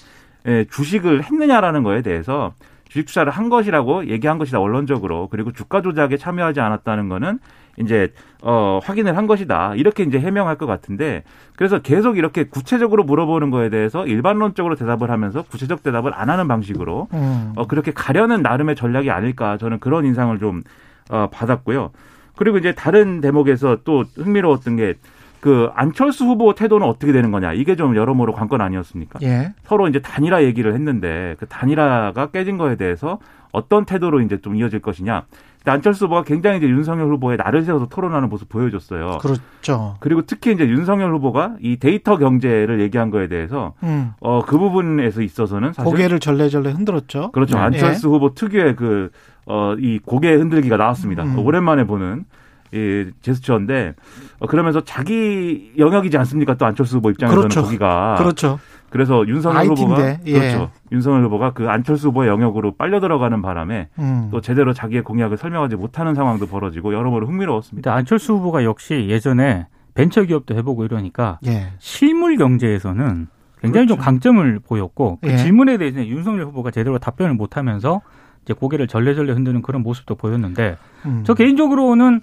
에, 0.46 0.64
주식을 0.64 1.24
했느냐라는 1.24 1.82
거에 1.82 2.02
대해서 2.02 2.54
주식 2.88 3.06
투자를 3.06 3.32
한 3.32 3.48
것이라고 3.48 4.06
얘기한 4.08 4.38
것이다 4.38 4.58
원론적으로 4.58 5.28
그리고 5.28 5.52
주가 5.52 5.80
조작에 5.80 6.16
참여하지 6.16 6.60
않았다는 6.60 7.08
거는 7.08 7.38
이제 7.80 8.12
어 8.42 8.80
확인을 8.82 9.16
한 9.16 9.26
것이다 9.26 9.74
이렇게 9.74 10.02
이제 10.02 10.18
해명할 10.18 10.56
것 10.56 10.66
같은데 10.66 11.24
그래서 11.56 11.80
계속 11.80 12.16
이렇게 12.18 12.44
구체적으로 12.44 13.04
물어보는 13.04 13.50
거에 13.50 13.68
대해서 13.68 14.06
일반론적으로 14.06 14.76
대답을 14.76 15.10
하면서 15.10 15.42
구체적 15.42 15.82
대답을 15.82 16.12
안 16.14 16.30
하는 16.30 16.48
방식으로 16.48 17.08
음. 17.12 17.52
어, 17.56 17.66
그렇게 17.66 17.92
가려는 17.92 18.42
나름의 18.42 18.76
전략이 18.76 19.10
아닐까 19.10 19.58
저는 19.58 19.80
그런 19.80 20.04
인상을 20.04 20.38
좀 20.38 20.62
어, 21.10 21.28
받았고요. 21.30 21.90
그리고 22.36 22.56
이제 22.56 22.74
다른 22.74 23.20
대목에서 23.20 23.78
또 23.84 24.04
흥미로웠던 24.16 24.76
게 24.76 24.94
그 25.40 25.70
안철수 25.74 26.26
후보 26.26 26.54
태도는 26.54 26.86
어떻게 26.86 27.12
되는 27.12 27.30
거냐 27.30 27.54
이게 27.54 27.74
좀 27.74 27.96
여러모로 27.96 28.32
관건 28.32 28.60
아니었습니까? 28.60 29.18
예. 29.22 29.52
서로 29.64 29.88
이제 29.88 30.00
단일화 30.00 30.44
얘기를 30.44 30.74
했는데 30.74 31.34
그 31.38 31.46
단일화가 31.46 32.26
깨진 32.26 32.58
거에 32.58 32.76
대해서 32.76 33.18
어떤 33.52 33.84
태도로 33.84 34.20
이제 34.20 34.40
좀 34.40 34.54
이어질 34.54 34.80
것이냐. 34.80 35.24
안철수 35.66 36.06
후보가 36.06 36.22
굉장히 36.22 36.58
이제 36.58 36.68
윤석열 36.68 37.08
후보의 37.08 37.36
나를 37.36 37.64
세워서 37.64 37.86
토론하는 37.88 38.28
모습 38.30 38.48
보여줬어요. 38.48 39.18
그렇죠. 39.20 39.96
그리고 40.00 40.22
특히 40.22 40.52
이제 40.52 40.66
윤석열 40.66 41.12
후보가 41.14 41.56
이 41.60 41.76
데이터 41.76 42.16
경제를 42.16 42.80
얘기한 42.80 43.10
거에 43.10 43.28
대해서 43.28 43.74
음. 43.82 44.12
어그 44.20 44.58
부분에서 44.58 45.20
있어서는 45.20 45.74
사실 45.74 45.90
고개를 45.90 46.18
절레절레 46.18 46.70
흔들었죠. 46.70 47.32
그렇죠. 47.32 47.58
네. 47.58 47.64
안철수 47.64 48.08
후보 48.08 48.32
특유의 48.32 48.76
그, 48.76 49.10
어, 49.44 49.74
이 49.78 49.98
고개 49.98 50.32
흔들기가 50.32 50.78
나왔습니다. 50.78 51.24
음. 51.24 51.38
오랜만에 51.38 51.84
보는 51.84 52.24
이 52.72 53.10
제스처인데, 53.22 53.94
어, 54.38 54.46
그러면서 54.46 54.82
자기 54.82 55.72
영역이지 55.76 56.16
않습니까? 56.18 56.54
또 56.54 56.66
안철수 56.66 56.98
후보 56.98 57.10
입장에서는 57.10 57.42
그렇죠. 57.48 57.62
거기가. 57.62 58.14
그렇죠. 58.18 58.58
그래서 58.90 59.26
윤석열 59.26 59.58
IT 59.58 59.82
인데, 59.82 59.82
후보가. 59.82 60.18
예. 60.26 60.32
그렇죠. 60.32 60.70
윤석열 60.92 61.24
후보가 61.24 61.52
그 61.52 61.68
안철수 61.68 62.08
후보의 62.08 62.28
영역으로 62.28 62.74
빨려 62.74 63.00
들어가는 63.00 63.40
바람에 63.40 63.88
음. 63.98 64.28
또 64.30 64.40
제대로 64.40 64.72
자기의 64.72 65.02
공약을 65.02 65.36
설명하지 65.36 65.76
못하는 65.76 66.14
상황도 66.14 66.46
벌어지고 66.46 66.92
여러모로 66.92 67.26
흥미로웠습니다. 67.26 67.94
안철수 67.94 68.34
후보가 68.34 68.64
역시 68.64 69.06
예전에 69.08 69.66
벤처기업도 69.94 70.56
해보고 70.56 70.84
이러니까 70.84 71.38
예. 71.46 71.68
실물 71.78 72.36
경제에서는 72.36 73.28
굉장히 73.60 73.86
좀 73.86 73.96
그렇죠. 73.96 74.04
강점을 74.04 74.60
보였고 74.66 75.18
그 75.20 75.28
예. 75.30 75.36
질문에 75.36 75.76
대해서 75.76 76.04
윤석열 76.04 76.46
후보가 76.46 76.70
제대로 76.70 76.98
답변을 76.98 77.34
못하면서 77.34 78.00
이제 78.44 78.54
고개를 78.54 78.88
절레절레 78.88 79.32
흔드는 79.32 79.62
그런 79.62 79.82
모습도 79.82 80.14
보였는데 80.16 80.76
음. 81.06 81.22
저 81.24 81.34
개인적으로는 81.34 82.22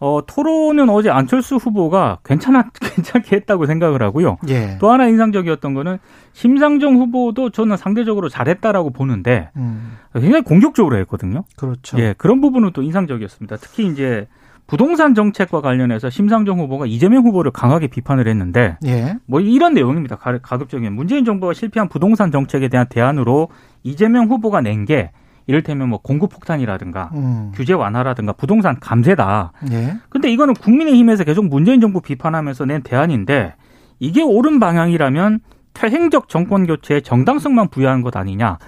어, 0.00 0.20
토론은 0.26 0.88
어제 0.88 1.10
안철수 1.10 1.56
후보가 1.56 2.18
괜찮았 2.24 2.66
괜찮게 2.80 3.36
했다고 3.36 3.66
생각을 3.66 4.02
하고요. 4.02 4.38
예. 4.48 4.78
또 4.80 4.90
하나 4.90 5.06
인상적이었던 5.06 5.74
거는 5.74 5.98
심상정 6.32 6.96
후보도 6.96 7.50
저는 7.50 7.76
상대적으로 7.76 8.28
잘했다라고 8.30 8.90
보는데 8.90 9.50
음. 9.56 9.98
굉장히 10.14 10.42
공격적으로 10.42 10.96
했거든요. 11.00 11.44
그렇죠. 11.56 11.98
예, 11.98 12.14
그런 12.16 12.40
부분은 12.40 12.70
또 12.72 12.82
인상적이었습니다. 12.82 13.56
특히 13.58 13.86
이제 13.86 14.26
부동산 14.66 15.14
정책과 15.14 15.60
관련해서 15.60 16.10
심상정 16.10 16.60
후보가 16.60 16.86
이재명 16.86 17.24
후보를 17.26 17.50
강하게 17.50 17.88
비판을 17.88 18.26
했는데 18.28 18.78
예. 18.86 19.16
뭐 19.26 19.40
이런 19.40 19.74
내용입니다. 19.74 20.16
가- 20.16 20.38
가급적이면 20.38 20.94
문재인 20.94 21.24
정부가 21.24 21.52
실패한 21.52 21.88
부동산 21.88 22.30
정책에 22.30 22.68
대한 22.68 22.86
대안으로 22.88 23.48
이재명 23.82 24.26
후보가 24.28 24.60
낸 24.62 24.84
게 24.86 25.10
이를테면 25.50 25.88
뭐 25.88 25.98
공급 26.00 26.30
폭탄이라든가 26.30 27.10
음. 27.14 27.50
규제 27.56 27.72
완화라든가 27.72 28.32
부동산 28.34 28.78
감세다. 28.78 29.50
예. 29.72 29.96
근데 30.08 30.30
이거는 30.30 30.54
국민의힘에서 30.54 31.24
계속 31.24 31.44
문재인 31.48 31.80
정부 31.80 32.00
비판하면서 32.00 32.66
낸 32.66 32.82
대안인데 32.82 33.56
이게 33.98 34.22
옳은 34.22 34.60
방향이라면 34.60 35.40
퇴행적 35.74 36.28
정권 36.28 36.68
교체에 36.68 37.00
정당성만 37.00 37.68
부여한 37.68 38.02
것 38.02 38.16
아니냐. 38.16 38.58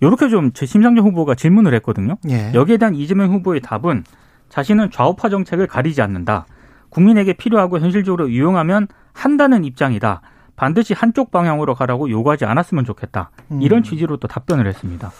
이렇게 0.00 0.28
좀 0.28 0.50
제 0.52 0.66
심상정 0.66 1.06
후보가 1.06 1.36
질문을 1.36 1.74
했거든요. 1.74 2.16
예. 2.28 2.50
여기에 2.54 2.78
대한 2.78 2.96
이재명 2.96 3.32
후보의 3.32 3.60
답은 3.60 4.02
자신은 4.48 4.90
좌우파 4.90 5.28
정책을 5.28 5.68
가리지 5.68 6.02
않는다. 6.02 6.46
국민에게 6.88 7.34
필요하고 7.34 7.78
현실적으로 7.78 8.28
유용하면 8.30 8.88
한다는 9.12 9.62
입장이다. 9.64 10.22
반드시 10.56 10.92
한쪽 10.92 11.30
방향으로 11.30 11.76
가라고 11.76 12.10
요구하지 12.10 12.46
않았으면 12.46 12.84
좋겠다. 12.84 13.30
음. 13.52 13.62
이런 13.62 13.84
취지로 13.84 14.16
또 14.16 14.26
답변을 14.26 14.66
했습니다. 14.66 15.12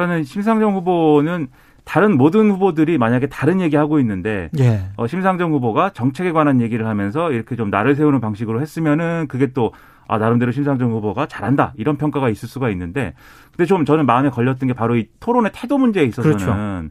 그러니까는 0.00 0.24
심상정 0.24 0.74
후보는 0.76 1.48
다른 1.84 2.16
모든 2.16 2.50
후보들이 2.50 2.98
만약에 2.98 3.26
다른 3.26 3.60
얘기 3.60 3.76
하고 3.76 3.98
있는데 4.00 4.48
예. 4.58 4.82
어, 4.96 5.06
심상정 5.06 5.52
후보가 5.52 5.90
정책에 5.90 6.32
관한 6.32 6.60
얘기를 6.60 6.86
하면서 6.86 7.32
이렇게 7.32 7.56
좀 7.56 7.70
나를 7.70 7.94
세우는 7.94 8.20
방식으로 8.20 8.60
했으면은 8.60 9.26
그게 9.28 9.52
또 9.52 9.72
아, 10.06 10.18
나름대로 10.18 10.52
심상정 10.52 10.90
후보가 10.92 11.26
잘한다 11.26 11.72
이런 11.76 11.96
평가가 11.96 12.30
있을 12.30 12.48
수가 12.48 12.70
있는데 12.70 13.14
근데 13.56 13.66
좀 13.66 13.84
저는 13.84 14.06
마음에 14.06 14.30
걸렸던 14.30 14.66
게 14.66 14.72
바로 14.72 14.96
이 14.96 15.08
토론의 15.20 15.52
태도 15.54 15.78
문제에 15.78 16.04
있어서는 16.04 16.36
그렇죠. 16.36 16.90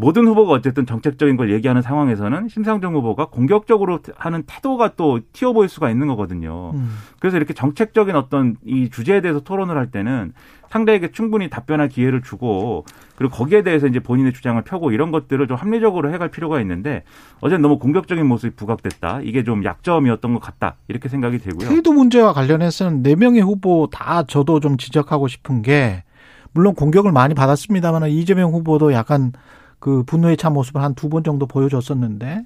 모든 0.00 0.26
후보가 0.26 0.52
어쨌든 0.54 0.86
정책적인 0.86 1.36
걸 1.36 1.52
얘기하는 1.52 1.82
상황에서는 1.82 2.48
심상정 2.48 2.94
후보가 2.94 3.26
공격적으로 3.26 4.00
하는 4.16 4.42
태도가 4.46 4.94
또 4.96 5.20
튀어 5.32 5.52
보일 5.52 5.68
수가 5.68 5.90
있는 5.90 6.06
거거든요. 6.06 6.72
음. 6.74 6.96
그래서 7.18 7.36
이렇게 7.36 7.52
정책적인 7.52 8.16
어떤 8.16 8.56
이 8.64 8.88
주제에 8.88 9.20
대해서 9.20 9.40
토론을 9.40 9.76
할 9.76 9.90
때는 9.90 10.32
상대에게 10.70 11.10
충분히 11.10 11.50
답변할 11.50 11.88
기회를 11.88 12.22
주고 12.22 12.84
그리고 13.16 13.34
거기에 13.34 13.62
대해서 13.62 13.86
이제 13.86 13.98
본인의 14.00 14.32
주장을 14.32 14.62
펴고 14.62 14.92
이런 14.92 15.10
것들을 15.10 15.46
좀 15.46 15.56
합리적으로 15.56 16.12
해갈 16.12 16.28
필요가 16.30 16.60
있는데 16.60 17.02
어제는 17.40 17.60
너무 17.60 17.78
공격적인 17.78 18.24
모습이 18.24 18.54
부각됐다. 18.54 19.20
이게 19.22 19.44
좀 19.44 19.64
약점이었던 19.64 20.32
것 20.32 20.40
같다. 20.40 20.76
이렇게 20.88 21.08
생각이 21.08 21.38
되고요. 21.38 21.68
태도 21.68 21.92
문제와 21.92 22.32
관련해서는 22.32 23.02
네 23.02 23.16
명의 23.16 23.42
후보 23.42 23.88
다 23.92 24.22
저도 24.22 24.60
좀 24.60 24.76
지적하고 24.76 25.28
싶은 25.28 25.62
게 25.62 26.04
물론 26.52 26.74
공격을 26.74 27.12
많이 27.12 27.34
받았습니다만 27.34 28.08
이재명 28.08 28.52
후보도 28.52 28.92
약간 28.92 29.32
그 29.80 30.02
분노에 30.04 30.36
찬 30.36 30.52
모습을 30.52 30.82
한 30.82 30.94
두 30.94 31.08
번 31.08 31.24
정도 31.24 31.46
보여줬었는데 31.46 32.44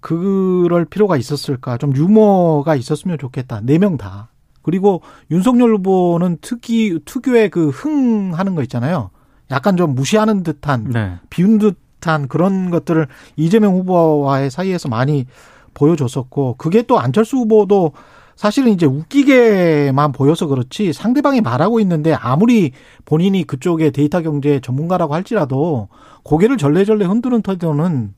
그럴 0.00 0.84
필요가 0.84 1.16
있었을까? 1.16 1.78
좀 1.78 1.94
유머가 1.96 2.76
있었으면 2.76 3.18
좋겠다. 3.18 3.60
네 3.62 3.78
명 3.78 3.96
다. 3.96 4.28
그리고 4.62 5.02
윤석열 5.30 5.74
후보는 5.74 6.38
특이 6.40 6.98
특유의 7.04 7.50
그 7.50 7.68
흥하는 7.70 8.54
거 8.54 8.62
있잖아요. 8.62 9.10
약간 9.50 9.76
좀 9.76 9.94
무시하는 9.94 10.42
듯한 10.42 10.90
네. 10.90 11.14
비운 11.30 11.58
듯한 11.58 12.26
그런 12.28 12.70
것들을 12.70 13.06
이재명 13.36 13.74
후보와의 13.74 14.50
사이에서 14.50 14.88
많이 14.88 15.26
보여줬었고 15.74 16.54
그게 16.58 16.82
또 16.82 16.98
안철수 16.98 17.36
후보도 17.36 17.92
사실은 18.36 18.72
이제 18.72 18.86
웃기게만 18.86 20.12
보여서 20.12 20.46
그렇지 20.46 20.92
상대방이 20.92 21.40
말하고 21.40 21.80
있는데 21.80 22.12
아무리 22.12 22.72
본인이 23.06 23.44
그쪽에 23.44 23.90
데이터 23.90 24.20
경제 24.20 24.60
전문가라고 24.60 25.14
할지라도 25.14 25.88
고개를 26.22 26.58
절레절레 26.58 27.06
흔드는 27.06 27.42
태도는 27.42 28.14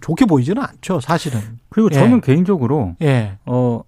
좋게 0.00 0.24
보이지는 0.24 0.62
않죠, 0.62 1.00
사실은. 1.00 1.38
그리고 1.68 1.90
예. 1.92 1.96
저는 1.96 2.22
개인적으로 2.22 2.96
예. 3.02 3.36
어 3.44 3.82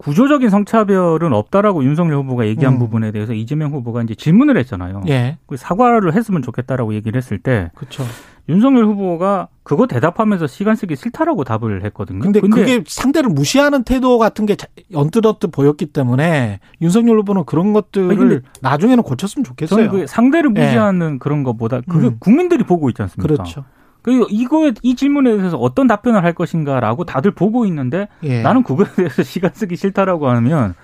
구조적인 0.00 0.48
성차별은 0.48 1.34
없다라고 1.34 1.84
윤석열 1.84 2.16
후보가 2.20 2.46
얘기한 2.46 2.74
음. 2.74 2.78
부분에 2.78 3.12
대해서 3.12 3.34
이재명 3.34 3.72
후보가 3.72 4.02
이제 4.02 4.14
질문을 4.14 4.56
했잖아요. 4.56 5.02
예. 5.08 5.36
그 5.46 5.58
사과를 5.58 6.14
했으면 6.14 6.40
좋겠다라고 6.40 6.94
얘기를 6.94 7.18
했을 7.18 7.38
때 7.38 7.70
그렇죠. 7.74 8.04
윤석열 8.48 8.86
후보가 8.86 9.48
그거 9.62 9.86
대답하면서 9.86 10.46
시간 10.46 10.74
쓰기 10.74 10.96
싫다라고 10.96 11.44
답을 11.44 11.84
했거든요. 11.84 12.20
근데, 12.20 12.40
그게 12.40 12.82
상대를 12.86 13.28
무시하는 13.30 13.84
태도 13.84 14.18
같은 14.18 14.46
게 14.46 14.56
자- 14.56 14.66
언뜻언뜻 14.94 15.52
보였기 15.52 15.86
때문에 15.92 16.60
윤석열 16.80 17.18
후보는 17.18 17.44
그런 17.44 17.74
것들을 17.74 18.16
근데 18.16 18.40
나중에는 18.62 19.02
고쳤으면 19.04 19.44
좋겠어요. 19.44 19.84
저는 19.88 19.90
그 20.00 20.06
상대를 20.06 20.48
무시하는 20.50 21.18
그런 21.18 21.42
것보다 21.44 21.82
그게 21.82 22.06
음. 22.08 22.16
국민들이 22.20 22.64
보고 22.64 22.88
있지 22.88 23.02
않습니까? 23.02 23.34
그렇죠. 23.34 23.64
그 24.02 24.26
이거에 24.30 24.72
이 24.82 24.94
질문에 24.96 25.36
대해서 25.36 25.56
어떤 25.58 25.86
답변을 25.86 26.24
할 26.24 26.32
것인가라고 26.32 27.04
다들 27.04 27.30
보고 27.32 27.66
있는데 27.66 28.08
예. 28.22 28.42
나는 28.42 28.62
그거에 28.62 28.86
대해서 28.96 29.22
시간 29.24 29.50
쓰기 29.54 29.76
싫다라고 29.76 30.28
하면 30.28 30.74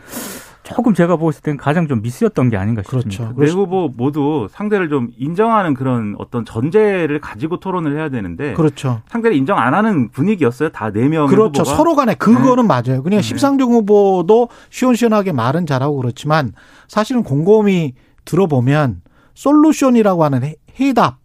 조금 0.62 0.94
제가 0.94 1.14
보았을 1.14 1.42
땐 1.42 1.56
가장 1.56 1.86
좀 1.86 2.02
미스였던 2.02 2.50
게 2.50 2.56
아닌가 2.56 2.82
싶습니다. 2.82 3.32
그렇죠. 3.34 3.40
네 3.40 3.48
후보 3.48 3.88
모두 3.96 4.48
상대를 4.50 4.88
좀 4.88 5.10
인정하는 5.16 5.74
그런 5.74 6.16
어떤 6.18 6.44
전제를 6.44 7.20
가지고 7.20 7.60
토론을 7.60 7.96
해야 7.96 8.08
되는데 8.08 8.52
그렇죠. 8.54 9.00
상대를 9.08 9.36
인정 9.36 9.58
안 9.58 9.74
하는 9.74 10.08
분위기였어요. 10.10 10.70
다 10.70 10.90
네 10.90 11.06
명의 11.08 11.28
그렇죠. 11.28 11.60
후보가. 11.62 11.76
서로 11.76 11.94
간에 11.94 12.14
그거는 12.14 12.66
맞아요. 12.66 13.04
그냥 13.04 13.18
네. 13.18 13.22
심상정 13.22 13.70
후보도 13.70 14.48
시원시원하게 14.70 15.30
말은 15.30 15.66
잘하고 15.66 15.96
그렇지만 15.98 16.52
사실은 16.88 17.22
곰곰이 17.22 17.94
들어보면 18.24 19.02
솔루션이라고 19.34 20.24
하는 20.24 20.42
해- 20.42 20.56
해답 20.80 21.18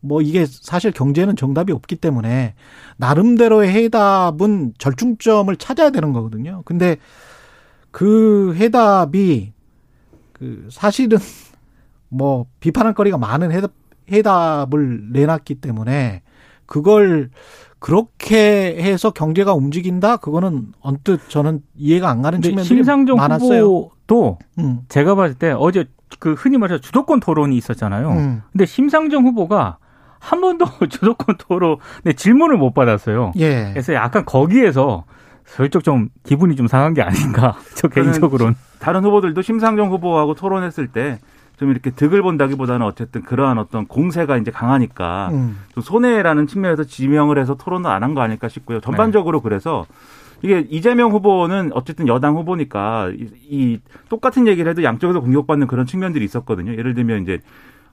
뭐 0.00 0.22
이게 0.22 0.46
사실 0.46 0.92
경제는 0.92 1.36
정답이 1.36 1.72
없기 1.72 1.96
때문에 1.96 2.54
나름대로의 2.96 3.70
해답은 3.70 4.74
절충점을 4.78 5.54
찾아야 5.56 5.90
되는 5.90 6.12
거거든요. 6.12 6.62
근데 6.64 6.96
그 7.90 8.54
해답이 8.56 9.52
그 10.32 10.68
사실은 10.70 11.18
뭐 12.08 12.46
비판할 12.60 12.94
거리가 12.94 13.18
많은 13.18 13.50
해답, 13.50 13.72
해답을 14.10 15.12
내놨기 15.12 15.56
때문에 15.56 16.22
그걸 16.66 17.30
그렇게 17.78 18.76
해서 18.80 19.10
경제가 19.10 19.54
움직인다? 19.54 20.18
그거는 20.18 20.72
언뜻 20.80 21.28
저는 21.28 21.62
이해가 21.76 22.08
안 22.08 22.22
가는 22.22 22.40
측면들이 22.40 22.66
심상정 22.66 23.16
많았어요. 23.16 23.64
후보도 23.64 24.38
음. 24.58 24.80
제가 24.88 25.14
봤을 25.14 25.34
때 25.34 25.52
어제 25.56 25.86
그 26.18 26.34
흔히 26.34 26.58
말해서 26.58 26.80
주도권 26.80 27.20
토론이 27.20 27.56
있었잖아요. 27.56 28.10
음. 28.10 28.42
근데 28.52 28.66
심상정 28.66 29.24
후보가 29.26 29.78
한 30.20 30.40
번도 30.40 30.66
주도권 30.88 31.36
토론에 31.38 32.12
질문을 32.16 32.56
못 32.56 32.72
받았어요. 32.74 33.32
예. 33.36 33.70
그래서 33.72 33.94
약간 33.94 34.24
거기에서 34.24 35.04
슬쩍 35.44 35.82
좀 35.84 36.08
기분이 36.24 36.56
좀 36.56 36.66
상한 36.66 36.94
게 36.94 37.02
아닌가. 37.02 37.56
저 37.74 37.88
개인적으로는. 37.88 38.54
다른 38.80 39.04
후보들도 39.04 39.40
심상정 39.42 39.90
후보하고 39.90 40.34
토론했을 40.34 40.88
때 40.88 41.18
좀 41.58 41.72
이렇게 41.72 41.90
득을 41.90 42.22
본다기보다는 42.22 42.86
어쨌든 42.86 43.22
그러한 43.22 43.58
어떤 43.58 43.88
공세가 43.88 44.36
이제 44.36 44.52
강하니까 44.52 45.30
음. 45.32 45.58
좀 45.74 45.82
손해라는 45.82 46.46
측면에서 46.46 46.84
지명을 46.84 47.36
해서 47.36 47.56
토론을 47.56 47.90
안 47.90 48.04
한 48.04 48.14
거 48.14 48.20
아닐까 48.20 48.48
싶고요. 48.48 48.78
전반적으로 48.80 49.40
그래서 49.40 49.84
이게 50.40 50.64
이재명 50.70 51.10
후보는 51.10 51.72
어쨌든 51.74 52.06
여당 52.06 52.36
후보니까 52.36 53.10
이, 53.12 53.26
이 53.50 53.80
똑같은 54.08 54.46
얘기를 54.46 54.70
해도 54.70 54.84
양쪽에서 54.84 55.18
공격받는 55.18 55.66
그런 55.66 55.84
측면들이 55.84 56.24
있었거든요. 56.24 56.74
예를 56.74 56.94
들면 56.94 57.22
이제 57.24 57.40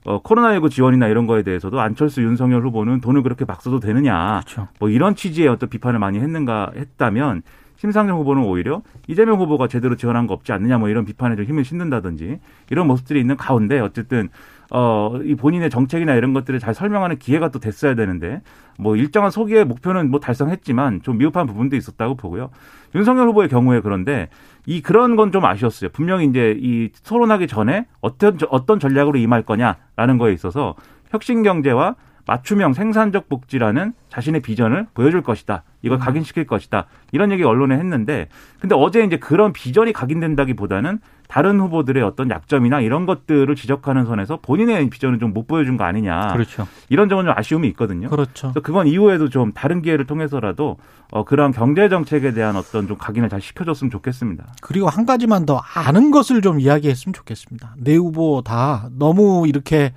어, 0.06 0.22
코로나19 0.22 0.70
지원이나 0.70 1.08
이런 1.08 1.26
거에 1.26 1.42
대해서도 1.42 1.80
안철수 1.80 2.22
윤석열 2.22 2.64
후보는 2.64 3.00
돈을 3.00 3.22
그렇게 3.24 3.44
막 3.44 3.60
써도 3.60 3.80
되느냐. 3.80 4.40
그렇죠. 4.44 4.68
뭐 4.78 4.88
이런 4.88 5.16
취지의 5.16 5.48
어떤 5.48 5.68
비판을 5.68 5.98
많이 5.98 6.20
했는가 6.20 6.70
했다면 6.76 7.42
심상정 7.76 8.18
후보는 8.20 8.44
오히려 8.44 8.82
이재명 9.08 9.40
후보가 9.40 9.66
제대로 9.68 9.96
지원한 9.96 10.26
거 10.26 10.34
없지 10.34 10.52
않느냐 10.52 10.78
뭐 10.78 10.88
이런 10.88 11.04
비판에 11.04 11.36
좀 11.36 11.44
힘을 11.44 11.64
싣는다든지 11.64 12.38
이런 12.70 12.86
모습들이 12.86 13.20
있는 13.20 13.36
가운데 13.36 13.80
어쨌든 13.80 14.28
어, 14.70 15.18
이 15.24 15.34
본인의 15.34 15.70
정책이나 15.70 16.14
이런 16.14 16.32
것들을 16.32 16.58
잘 16.58 16.74
설명하는 16.74 17.18
기회가 17.18 17.50
또 17.50 17.58
됐어야 17.60 17.94
되는데 17.94 18.42
뭐 18.78 18.96
일정한 18.96 19.30
소기의 19.30 19.64
목표는 19.64 20.10
뭐 20.10 20.18
달성했지만 20.20 21.02
좀 21.02 21.18
미흡한 21.18 21.46
부분도 21.46 21.76
있었다고 21.76 22.16
보고요. 22.16 22.50
윤석열 22.94 23.28
후보의 23.28 23.48
경우에 23.48 23.80
그런데 23.80 24.28
이 24.66 24.82
그런 24.82 25.14
건 25.16 25.30
좀 25.30 25.44
아쉬웠어요. 25.44 25.90
분명히 25.90 26.24
이제 26.26 26.56
이 26.58 26.90
토론하기 27.04 27.46
전에 27.46 27.86
어떤 28.00 28.38
어떤 28.48 28.80
전략으로 28.80 29.18
임할 29.18 29.42
거냐라는 29.42 30.18
거에 30.18 30.32
있어서 30.32 30.74
혁신 31.10 31.42
경제와 31.42 31.96
맞춤형 32.26 32.72
생산적 32.72 33.28
복지라는 33.28 33.92
자신의 34.08 34.42
비전을 34.42 34.88
보여줄 34.94 35.22
것이다. 35.22 35.62
이걸 35.82 35.98
각인시킬 35.98 36.46
것이다. 36.46 36.86
이런 37.12 37.30
얘기 37.30 37.44
언론에 37.44 37.76
했는데, 37.76 38.28
근데 38.60 38.74
어제 38.74 39.04
이제 39.04 39.16
그런 39.16 39.52
비전이 39.52 39.92
각인된다기보다는 39.92 40.98
다른 41.28 41.60
후보들의 41.60 42.02
어떤 42.02 42.30
약점이나 42.30 42.80
이런 42.80 43.06
것들을 43.06 43.54
지적하는 43.54 44.04
선에서 44.06 44.38
본인의 44.42 44.90
비전을 44.90 45.18
좀 45.18 45.36
못 45.36 45.46
보여준 45.46 45.76
거 45.76 45.84
아니냐. 45.84 46.28
그렇죠. 46.32 46.66
이런 46.88 47.08
점은 47.10 47.24
좀 47.24 47.34
아쉬움이 47.36 47.68
있거든요. 47.68 48.08
그렇죠. 48.08 48.48
그래서 48.52 48.60
그건 48.60 48.86
이후에도 48.86 49.28
좀 49.28 49.52
다른 49.52 49.82
기회를 49.82 50.06
통해서라도 50.06 50.78
어, 51.10 51.24
그러한 51.24 51.52
경제 51.52 51.88
정책에 51.90 52.32
대한 52.32 52.56
어떤 52.56 52.88
좀 52.88 52.96
각인을 52.96 53.28
잘 53.28 53.40
시켜줬으면 53.40 53.90
좋겠습니다. 53.90 54.46
그리고 54.62 54.88
한 54.88 55.04
가지만 55.04 55.44
더 55.44 55.60
아는 55.74 56.10
것을 56.10 56.40
좀 56.40 56.58
이야기했으면 56.58 57.12
좋겠습니다. 57.12 57.74
네 57.76 57.96
후보 57.96 58.40
다 58.42 58.88
너무 58.96 59.46
이렇게 59.46 59.92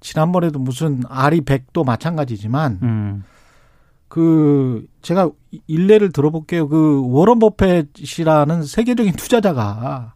지난번에도 0.00 0.58
무슨 0.58 1.02
아리 1.08 1.40
백도 1.42 1.84
마찬가지지만 1.84 2.78
음. 2.82 3.24
그 4.08 4.84
제가 5.02 5.30
일례를 5.66 6.10
들어볼게요. 6.12 6.68
그 6.68 7.02
워런 7.06 7.38
버펫이라는 7.38 8.62
세계적인 8.64 9.12
투자자가 9.14 10.14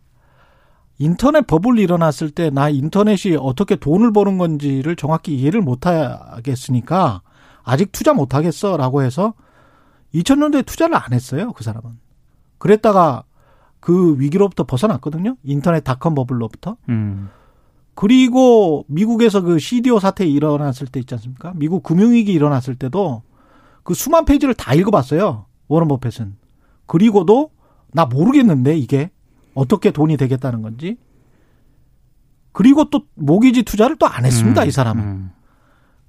인터넷 1.00 1.46
버블이 1.46 1.80
일어났을 1.82 2.30
때 2.30 2.50
나 2.50 2.68
인터넷이 2.68 3.36
어떻게 3.40 3.74
돈을 3.74 4.12
버는 4.12 4.36
건지를 4.38 4.96
정확히 4.96 5.34
이해를 5.34 5.62
못 5.62 5.86
하겠으니까 5.86 7.22
아직 7.62 7.90
투자 7.90 8.12
못 8.12 8.34
하겠어라고 8.34 9.02
해서 9.02 9.32
2000년도에 10.14 10.66
투자를 10.66 10.94
안 10.96 11.12
했어요. 11.12 11.52
그 11.52 11.64
사람은. 11.64 11.98
그랬다가 12.58 13.24
그 13.80 14.20
위기로부터 14.20 14.64
벗어났거든요. 14.64 15.36
인터넷 15.42 15.82
닷컴 15.82 16.14
버블로부터. 16.14 16.76
음. 16.90 17.30
그리고 17.94 18.84
미국에서 18.88 19.40
그 19.40 19.58
CDO 19.58 20.00
사태 20.00 20.26
일어났을 20.26 20.86
때 20.86 21.00
있지 21.00 21.14
않습니까? 21.14 21.52
미국 21.56 21.82
금융위기 21.82 22.32
일어났을 22.32 22.74
때도 22.76 23.22
그 23.82 23.94
수만 23.94 24.26
페이지를 24.26 24.52
다 24.54 24.74
읽어봤어요. 24.74 25.46
워런 25.68 25.88
버핏은. 25.88 26.36
그리고도 26.86 27.50
나 27.92 28.04
모르겠는데 28.04 28.76
이게 28.76 29.10
어떻게 29.54 29.90
돈이 29.90 30.16
되겠다는 30.16 30.62
건지. 30.62 30.96
그리고 32.52 32.90
또 32.90 33.02
모기지 33.14 33.62
투자를 33.62 33.96
또 33.96 34.06
안 34.06 34.24
했습니다. 34.24 34.62
음. 34.62 34.68
이 34.68 34.70
사람은. 34.70 35.02
음. 35.02 35.30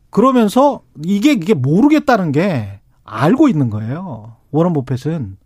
그러면서 0.09 0.81
이게 1.05 1.31
이게 1.33 1.53
모르겠다는 1.53 2.31
게 2.31 2.79
알고 3.03 3.47
있는 3.47 3.69
거예요. 3.69 4.35
워런 4.51 4.73
버핏은 4.73 5.37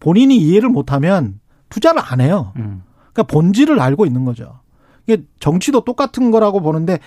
본인이 0.00 0.36
이해를 0.36 0.68
못하면 0.68 1.40
투자를 1.68 2.00
안 2.04 2.20
해요. 2.20 2.52
음. 2.56 2.82
그러니까 3.12 3.22
본질을 3.24 3.80
알고 3.80 4.06
있는 4.06 4.24
거죠. 4.24 4.60
이게 5.06 5.22
정치도 5.40 5.84
똑같은 5.84 6.30
거라고 6.30 6.60
보는데 6.60 6.98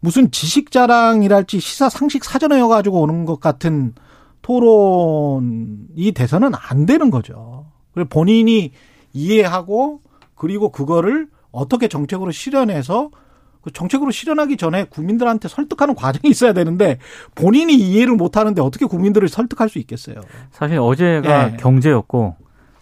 무슨 0.00 0.30
지식 0.30 0.70
자랑이랄지 0.70 1.60
시사 1.60 1.88
상식 1.88 2.24
사전에 2.24 2.60
가지고 2.62 3.02
오는 3.02 3.24
것 3.24 3.40
같은 3.40 3.94
토론이 4.42 6.12
돼서는 6.14 6.52
안 6.54 6.86
되는 6.86 7.10
거죠. 7.10 7.66
그리고 7.92 8.08
본인이 8.08 8.72
이해하고 9.12 10.00
그리고 10.34 10.70
그거를 10.70 11.28
어떻게 11.52 11.88
정책으로 11.88 12.30
실현해서 12.30 13.10
그 13.62 13.70
정책으로 13.70 14.10
실현하기 14.10 14.56
전에 14.56 14.84
국민들한테 14.84 15.48
설득하는 15.48 15.94
과정이 15.94 16.30
있어야 16.30 16.52
되는데 16.52 16.98
본인이 17.34 17.74
이해를 17.74 18.14
못 18.14 18.36
하는데 18.36 18.60
어떻게 18.62 18.86
국민들을 18.86 19.28
설득할 19.28 19.68
수 19.68 19.78
있겠어요. 19.78 20.16
사실 20.50 20.78
어제가 20.78 21.52
예. 21.52 21.56
경제였고 21.56 22.36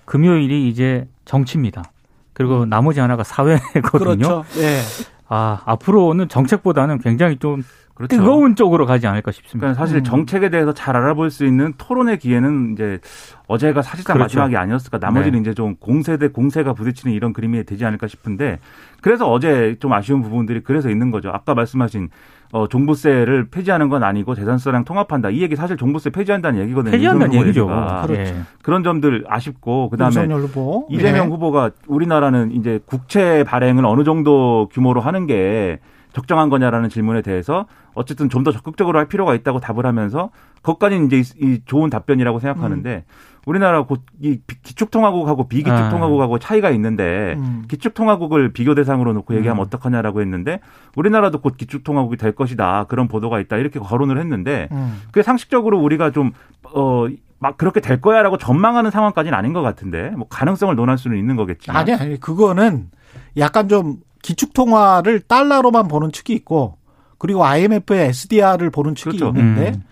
금요일이 0.05 0.69
이제 0.69 1.09
정치입니다. 1.25 1.91
그리고 2.33 2.65
나머지 2.65 3.01
하나가 3.01 3.25
사회거든요. 3.25 4.45
그렇죠. 4.45 4.45
예. 4.59 4.81
아, 5.27 5.61
앞으로는 5.65 6.29
정책보다는 6.29 7.01
굉장히 7.01 7.39
좀 7.39 7.65
그렇죠. 7.99 8.17
뜨거운 8.17 8.55
쪽으로 8.55 8.87
가지 8.87 9.09
않을까 9.09 9.33
싶습니다. 9.33 9.67
그러니까 9.67 9.81
사실 9.85 9.99
음. 9.99 10.05
정책에 10.05 10.51
대해서 10.51 10.73
잘 10.73 10.97
알아볼 10.97 11.31
수 11.31 11.45
있는 11.45 11.75
토론의 11.77 12.21
기회는 12.21 12.73
이제 12.73 13.01
어제가 13.49 13.83
사실상 13.83 14.15
그렇죠. 14.15 14.39
마지막이 14.39 14.57
아니었을까. 14.57 14.99
나머지는 14.99 15.41
이제 15.41 15.53
좀 15.53 15.75
공세 15.75 16.17
대 16.17 16.29
공세가 16.29 16.75
부딪히는 16.75 17.15
이런 17.15 17.33
그림이 17.33 17.65
되지 17.65 17.85
않을까 17.85 18.07
싶은데 18.07 18.61
그래서 19.01 19.29
어제 19.29 19.77
좀 19.81 19.93
아쉬운 19.93 20.23
부분들이 20.23 20.61
그래서 20.63 20.91
있는 20.91 21.11
거죠. 21.11 21.31
아까 21.31 21.55
말씀하신 21.55 22.09
어, 22.53 22.69
종부세를 22.69 23.49
폐지하는 23.51 23.89
건 23.89 24.05
아니고 24.05 24.37
재산세랑 24.37 24.85
통합한다. 24.85 25.31
이 25.31 25.43
얘기 25.43 25.57
사실 25.57 25.77
종부세 25.77 26.11
폐지한다는 26.11 26.61
얘기거든요. 26.63 26.93
폐지한다는 26.93 27.35
얘기죠. 27.35 27.63
얘기가. 27.63 28.03
그렇죠. 28.07 28.23
예. 28.23 28.37
그런 28.63 28.85
점들 28.85 29.25
아쉽고 29.29 29.91
그다음에 29.91 30.33
후보 30.33 30.87
이재명 30.89 31.27
예. 31.27 31.31
후보가 31.31 31.73
우리나라는 31.89 32.53
이제 32.53 32.79
국채 32.87 33.45
발행을 33.45 33.85
어느 33.85 34.05
정도 34.05 34.69
규모로 34.73 35.01
하는 35.01 35.27
게 35.27 35.81
적정한 36.19 36.49
거냐라는 36.51 36.89
질문에 36.89 37.23
대해서 37.23 37.67
어쨌든 37.95 38.29
좀 38.29 38.43
더 38.45 38.51
적극적으로 38.53 38.99
할 38.99 39.07
필요가 39.07 39.35
있다고 39.35 39.61
답을 39.61 39.85
하면서 39.87 40.31
그것까지는 40.63 41.07
이제 41.07 41.19
이- 41.19 41.45
이 41.45 41.61
좋은 41.65 41.91
답변이라고 41.91 42.39
생각하는데 42.41 43.05
우리나라 43.47 43.83
곧이 43.85 44.41
기축통화국하고 44.63 45.49
비기축통화국하고 45.49 46.39
차이가 46.39 46.71
있는데 46.71 47.35
음. 47.39 47.65
기축통화국을 47.69 48.53
비교 48.53 48.75
대상으로 48.75 49.13
놓고 49.15 49.35
얘기하면 49.37 49.63
음. 49.63 49.67
어떡하냐라고 49.67 50.21
했는데 50.21 50.61
우리나라도 50.97 51.41
곧 51.41 51.57
기축통화국이 51.57 52.17
될 52.17 52.33
것이다 52.33 52.85
그런 52.89 53.09
보도가 53.09 53.41
있다 53.41 53.57
이렇게 53.57 53.79
거론을 53.81 54.19
했는데 54.19 54.69
음. 54.73 55.01
그게 55.07 55.23
상식적으로 55.23 55.79
우리가 55.81 56.11
좀, 56.11 56.33
어, 56.75 57.07
막 57.41 57.57
그렇게 57.57 57.81
될 57.81 58.01
거야라고 58.01 58.37
전망하는 58.37 58.91
상황까지는 58.91 59.39
아닌 59.39 59.53
것 59.53 59.63
같은데, 59.63 60.11
뭐 60.17 60.27
가능성을 60.29 60.75
논할 60.75 60.99
수는 60.99 61.17
있는 61.17 61.37
거겠지만. 61.37 61.77
아니 61.81 61.95
아니 61.95 62.19
그거는 62.19 62.89
약간 63.37 63.69
좀 63.69 63.99
기축통화를 64.29 65.21
달러로만 65.21 65.89
보는 65.89 66.13
측이 66.13 66.35
있고 66.35 66.77
그리고 67.17 67.45
IMF의 67.45 68.09
SDR을 68.09 68.71
보는 68.71 68.95
측이 68.95 69.19
그렇죠. 69.19 69.29
있는데 69.29 69.73
음. 69.75 69.83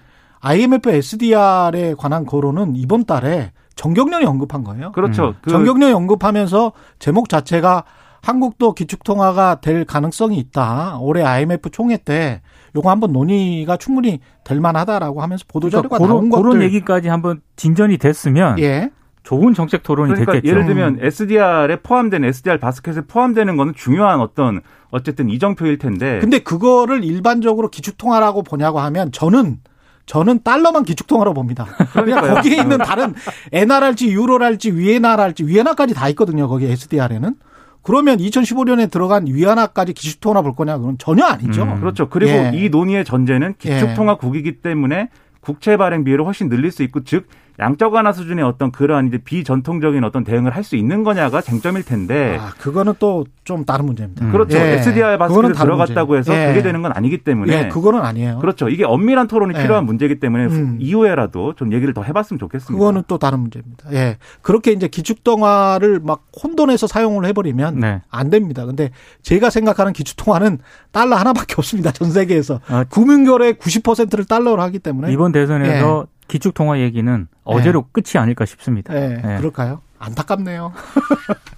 IMF 0.41 0.91
SDR에 0.91 1.95
관한 1.97 2.27
거론은 2.27 2.77
이번 2.77 3.05
달에 3.05 3.53
정경련이 3.77 4.27
언급한 4.27 4.63
거예요. 4.63 4.93
그렇죠. 4.93 5.35
그 5.41 5.51
정경련이 5.51 5.93
언급하면서 5.93 6.73
제목 6.99 7.29
자체가 7.29 7.85
한국도 8.23 8.75
기축통화가 8.75 9.61
될 9.61 9.85
가능성이 9.85 10.37
있다. 10.39 10.99
올해 11.01 11.23
IMF 11.23 11.71
총회 11.71 11.97
때 11.97 12.43
요거 12.75 12.91
한번 12.91 13.13
논의가 13.13 13.79
충분히 13.79 14.21
될 14.45 14.61
만하다라고 14.61 15.23
하면서 15.23 15.45
보도자료가 15.49 15.97
그러니까 15.97 16.13
나온 16.13 16.29
그런, 16.29 16.43
것들. 16.43 16.51
그런 16.59 16.63
얘기까지 16.65 17.09
한번 17.09 17.41
진전이 17.57 17.97
됐으면 17.97 18.59
예. 18.59 18.91
좋은 19.27 19.55
정책 19.55 19.83
토론이 19.83 20.11
그러니까 20.11 20.35
됐겠죠. 20.35 20.49
예를 20.49 20.67
들면 20.67 20.99
SDR에 21.01 21.81
포함된 21.83 22.25
SDR 22.25 22.61
바스켓에 22.61 23.03
포함되는 23.09 23.57
거는 23.57 23.75
중요한 23.75 24.21
어떤 24.21 24.61
어쨌든 24.91 25.29
이정표일 25.29 25.79
텐데. 25.79 26.21
근데 26.21 26.39
그거를 26.39 27.03
일반적으로 27.03 27.69
기축통화라고 27.69 28.45
보냐고 28.45 28.79
하면 28.79 29.11
저는 29.11 29.59
저는 30.07 30.45
달러만 30.45 30.85
기축통화로 30.85 31.35
봅니다. 31.35 31.65
그냥 31.65 31.91
그러니까요. 32.07 32.35
거기에 32.35 32.57
있는 32.59 32.79
다른 32.79 33.15
엔화랄지 33.51 34.13
유로랄지 34.13 34.71
위에나랄지 34.71 35.45
위에나까지 35.45 35.93
다 35.93 36.09
있거든요. 36.11 36.47
거기 36.47 36.67
SDR에는. 36.67 37.35
그러면 37.83 38.19
2015년에 38.19 38.93
들어간 38.93 39.27
위안화까지 39.27 39.93
기축통화 39.93 40.43
볼 40.43 40.55
거냐? 40.55 40.79
그건 40.79 40.99
전혀 40.99 41.25
아니죠. 41.25 41.65
음. 41.65 41.81
그렇죠. 41.81 42.09
그리고 42.09 42.31
예. 42.31 42.53
이 42.55 42.69
논의의 42.69 43.05
전제는 43.05 43.55
기축통화국이기 43.59 44.61
때문에 44.61 45.09
국채 45.41 45.77
발행 45.77 46.05
비율을 46.05 46.25
훨씬 46.25 46.49
늘릴 46.49 46.71
수 46.71 46.85
있고 46.85 47.03
즉 47.03 47.27
양적 47.59 47.93
완화 47.95 48.13
수준의 48.13 48.45
어떤 48.45 48.71
그러한 48.71 49.09
이제 49.09 49.19
비전통적인 49.19 50.05
어떤 50.05 50.25
대응을 50.25 50.55
할 50.55 50.67
수 50.67 50.75
있는 50.75 51.05
거냐가 51.05 51.41
쟁점일 51.41 51.85
텐데. 51.85 52.37
아, 52.41 52.51
그거는 52.59 52.95
또 52.99 53.25
좀 53.47 53.65
다른 53.65 53.87
문제입니다. 53.87 54.27
음. 54.27 54.33
그렇죠. 54.33 54.59
예. 54.59 54.73
SDR 54.79 55.17
바스켓에 55.19 55.53
들어갔다고 55.53 56.15
문제. 56.15 56.33
해서 56.33 56.43
예. 56.43 56.49
그게 56.49 56.63
되는 56.63 56.83
건 56.83 56.91
아니기 56.93 57.19
때문에. 57.19 57.53
예, 57.67 57.69
그거는 57.69 58.01
아니에요. 58.01 58.41
그렇죠. 58.41 58.69
이게 58.69 58.85
엄밀한 58.85 59.29
토론이 59.29 59.55
예. 59.57 59.63
필요한 59.63 59.87
문제이기 59.87 60.19
때문에 60.19 60.47
음. 60.47 60.79
이후에라도 60.81 61.55
좀 61.55 61.73
얘기를 61.73 61.95
더 61.95 62.03
해봤으면 62.03 62.41
좋겠습니다. 62.41 62.73
그거는 62.77 63.05
또 63.07 63.19
다른 63.19 63.39
문제입니다. 63.39 63.93
예. 63.93 64.19
그렇게 64.43 64.73
이제 64.73 64.89
기축통화를 64.89 66.01
막 66.03 66.25
혼돈해서 66.43 66.89
사용을 66.89 67.25
해버리면 67.27 67.79
네. 67.79 68.03
안 68.11 68.31
됩니다. 68.31 68.67
근데 68.67 68.91
제가 69.23 69.51
생각하는 69.51 69.93
기축통화는 69.93 70.59
달러 70.91 71.15
하나밖에 71.15 71.55
없습니다. 71.59 71.93
전 71.93 72.11
세계에서. 72.11 72.61
아, 72.67 72.83
금융결의 72.83 73.55
90%를 73.55 74.25
달러로 74.25 74.61
하기 74.63 74.81
때문에. 74.81 75.13
이번 75.13 75.31
대선에서 75.31 76.07
기축통화 76.27 76.81
얘기는 76.81 77.29
어제로 77.47 77.87
끝이 77.93 78.21
아닐까 78.21 78.45
싶습니다. 78.45 78.95
예, 78.95 79.17
예. 79.17 79.37
그럴까요? 79.39 79.81
안타깝네요. 79.99 80.73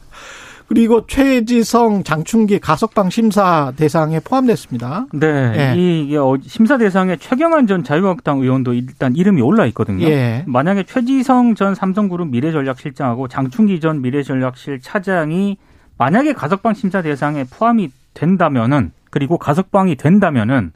그리고 0.68 1.06
최지성, 1.06 2.04
장충기 2.04 2.58
가석방 2.58 3.08
심사 3.08 3.72
대상에 3.74 4.20
포함됐습니다. 4.20 5.06
네, 5.14 5.54
예. 5.56 5.74
이 5.80 6.14
어, 6.16 6.36
심사 6.42 6.76
대상에 6.76 7.16
최경환 7.16 7.66
전 7.66 7.82
자유한국당 7.82 8.40
의원도 8.40 8.74
일단 8.74 9.16
이름이 9.16 9.40
올라 9.40 9.64
있거든요. 9.66 10.06
예. 10.06 10.44
만약에 10.46 10.82
최지성 10.82 11.54
전 11.54 11.74
삼성그룹 11.74 12.28
미래전략실장하고 12.28 13.28
장충기 13.28 13.80
전 13.80 14.02
미래전략실 14.02 14.80
차장이 14.82 15.56
만약에 15.96 16.34
가석방 16.34 16.74
심사 16.74 17.00
대상에 17.00 17.44
포함이 17.44 17.90
된다면은 18.12 18.92
그리고 19.10 19.38
가석방이 19.38 19.96
된다면은 19.96 20.72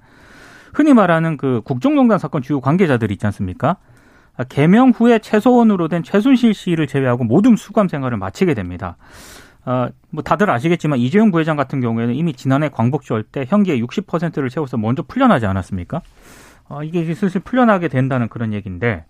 흔히 0.73 0.95
말하는 0.95 1.37
그 1.37 1.61
국정농단 1.65 2.19
사건 2.19 2.41
주요 2.41 2.63
관계자들 2.63 3.11
있지 3.13 3.27
않습니까? 3.27 3.77
아, 4.37 4.45
개명 4.45 4.91
후에 4.91 5.19
최소원으로 5.19 5.89
된 5.89 6.03
최순실 6.03 6.55
씨를 6.55 6.87
제외하고 6.87 7.25
모든 7.25 7.57
수감 7.57 7.89
생활을 7.89 8.17
마치게 8.19 8.55
됩니다. 8.55 8.97
아, 9.65 9.91
뭐 10.11 10.23
다들 10.23 10.51
아시겠지만 10.51 10.99
이재용 10.99 11.31
부회장 11.31 11.57
같은 11.57 11.81
경우에는 11.81 12.15
이미 12.15 12.33
지난해 12.33 12.69
광복절 12.69 13.23
때 13.25 13.45
형기의 13.47 13.83
60%를 13.83 14.49
채워서 14.49 14.77
먼저 14.77 15.03
풀려나지 15.03 15.47
않았습니까? 15.47 16.03
어, 16.69 16.83
이게 16.83 17.01
이제 17.01 17.15
슬슬 17.15 17.41
풀려나게 17.41 17.89
된다는 17.89 18.29
그런 18.29 18.53
얘기인데 18.53 19.05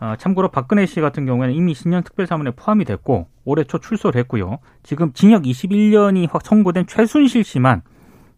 어, 0.00 0.14
참고로 0.16 0.48
박근혜 0.48 0.86
씨 0.86 1.00
같은 1.00 1.26
경우에는 1.26 1.54
이미 1.54 1.74
신년 1.74 2.02
특별사문에 2.04 2.52
포함이 2.52 2.84
됐고 2.84 3.26
올해 3.44 3.64
초 3.64 3.78
출소를 3.78 4.18
했고요. 4.20 4.58
지금 4.82 5.12
징역 5.12 5.42
21년이 5.42 6.28
확 6.30 6.42
선고된 6.44 6.86
최순실 6.86 7.42
씨만 7.42 7.82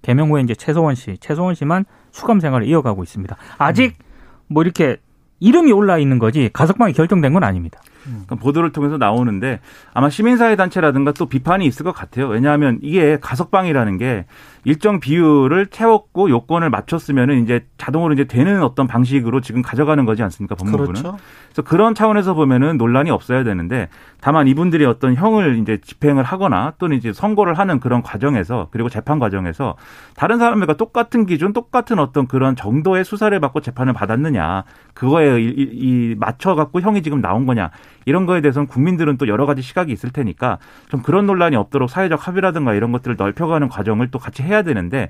개명 0.02 0.30
후에 0.30 0.40
이제 0.40 0.54
최소원 0.54 0.94
씨, 0.94 1.18
최소원 1.18 1.54
씨만 1.54 1.84
수감 2.10 2.40
생활을 2.40 2.66
이어가고 2.66 3.02
있습니다. 3.02 3.36
아직 3.58 3.98
뭐 4.46 4.62
이렇게 4.62 4.96
이름이 5.40 5.72
올라 5.72 5.98
있는 5.98 6.18
거지 6.18 6.50
가석방이 6.52 6.92
결정된 6.92 7.32
건 7.32 7.42
아닙니다. 7.42 7.80
그러니까 8.10 8.36
보도를 8.36 8.72
통해서 8.72 8.96
나오는데 8.98 9.60
아마 9.94 10.10
시민사회 10.10 10.56
단체라든가 10.56 11.12
또 11.12 11.26
비판이 11.26 11.64
있을 11.66 11.84
것 11.84 11.92
같아요. 11.92 12.28
왜냐하면 12.28 12.78
이게 12.82 13.18
가석방이라는 13.20 13.98
게 13.98 14.26
일정 14.64 15.00
비율을 15.00 15.66
채웠고 15.68 16.28
요건을 16.28 16.68
맞췄으면은 16.68 17.42
이제 17.42 17.64
자동으로 17.78 18.12
이제 18.12 18.24
되는 18.24 18.62
어떤 18.62 18.86
방식으로 18.86 19.40
지금 19.40 19.62
가져가는 19.62 20.04
거지 20.04 20.22
않습니까? 20.22 20.54
법무부는. 20.54 20.86
그렇죠. 20.92 21.16
그래서 21.46 21.62
그런 21.62 21.94
차원에서 21.94 22.34
보면은 22.34 22.76
논란이 22.76 23.10
없어야 23.10 23.42
되는데 23.42 23.88
다만 24.20 24.48
이분들이 24.48 24.84
어떤 24.84 25.14
형을 25.14 25.58
이제 25.60 25.78
집행을 25.82 26.24
하거나 26.24 26.74
또는 26.78 26.96
이제 26.98 27.12
선고를 27.12 27.54
하는 27.58 27.80
그런 27.80 28.02
과정에서 28.02 28.68
그리고 28.70 28.90
재판 28.90 29.18
과정에서 29.18 29.76
다른 30.14 30.38
사람들과 30.38 30.74
똑같은 30.74 31.24
기준, 31.24 31.54
똑같은 31.54 31.98
어떤 31.98 32.26
그런 32.26 32.54
정도의 32.54 33.04
수사를 33.04 33.38
받고 33.40 33.60
재판을 33.62 33.94
받았느냐 33.94 34.64
그거에 34.92 35.40
이, 35.40 35.46
이- 35.46 35.70
이 35.72 36.14
맞춰 36.18 36.54
갖고 36.54 36.80
형이 36.82 37.02
지금 37.02 37.22
나온 37.22 37.46
거냐 37.46 37.70
이런 38.04 38.26
거에 38.26 38.40
대해서는 38.40 38.66
국민들은 38.68 39.16
또 39.16 39.26
여러 39.28 39.46
가지 39.46 39.62
시각이 39.62 39.92
있을 39.92 40.10
테니까 40.10 40.58
좀 40.90 41.02
그런 41.02 41.26
논란이 41.26 41.56
없도록 41.56 41.88
사회적 41.90 42.26
합의라든가 42.26 42.74
이런 42.74 42.92
것들을 42.92 43.16
넓혀가는 43.16 43.68
과정을 43.68 44.10
또 44.10 44.18
같이 44.18 44.42
해야 44.42 44.62
되는데 44.62 45.08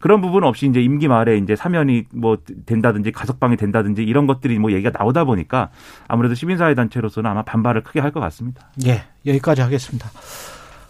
그런 0.00 0.20
부분 0.20 0.44
없이 0.44 0.66
이제 0.66 0.80
임기 0.80 1.08
말에 1.08 1.36
이제 1.38 1.56
사면이 1.56 2.04
뭐 2.14 2.38
된다든지 2.66 3.12
가석방이 3.12 3.56
된다든지 3.56 4.02
이런 4.04 4.26
것들이 4.26 4.58
뭐 4.58 4.72
얘기가 4.72 4.90
나오다 4.96 5.24
보니까 5.24 5.70
아무래도 6.08 6.34
시민사회 6.34 6.74
단체로서는 6.74 7.28
아마 7.30 7.42
반발을 7.42 7.82
크게 7.82 7.98
할 8.00 8.12
것 8.12 8.20
같습니다. 8.20 8.68
예, 8.86 9.04
여기까지 9.26 9.62
하겠습니다. 9.62 10.10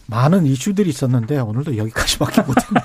많은 0.09 0.45
이슈들이 0.45 0.89
있었는데 0.91 1.39
오늘도 1.39 1.77
여기까지밖에 1.77 2.41
못했네요. 2.43 2.82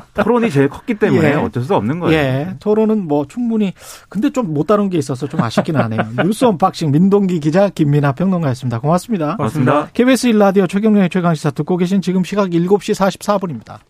토론이 0.14 0.50
제일 0.50 0.68
컸기 0.68 0.94
때문에 0.94 1.30
예. 1.30 1.34
어쩔 1.34 1.62
수 1.62 1.74
없는 1.74 2.00
거예요. 2.00 2.16
예, 2.18 2.54
토론은 2.60 3.06
뭐 3.08 3.26
충분히 3.26 3.72
근데 4.08 4.30
좀 4.30 4.52
못 4.52 4.66
다룬 4.66 4.90
게 4.90 4.98
있어서 4.98 5.26
좀 5.26 5.40
아쉽긴 5.40 5.76
하네요. 5.76 6.00
뉴스 6.24 6.44
언박싱 6.44 6.90
민동기 6.90 7.40
기자 7.40 7.68
김민아 7.70 8.12
평론가였습니다. 8.12 8.80
고맙습니다. 8.80 9.36
고맙습니다. 9.36 9.88
KBS 9.94 10.28
1라디오 10.32 10.68
최경영의 10.68 11.08
최강시사 11.10 11.50
듣고 11.52 11.76
계신 11.76 12.02
지금 12.02 12.22
시각 12.24 12.50
7시 12.50 12.94
44분입니다. 12.94 13.78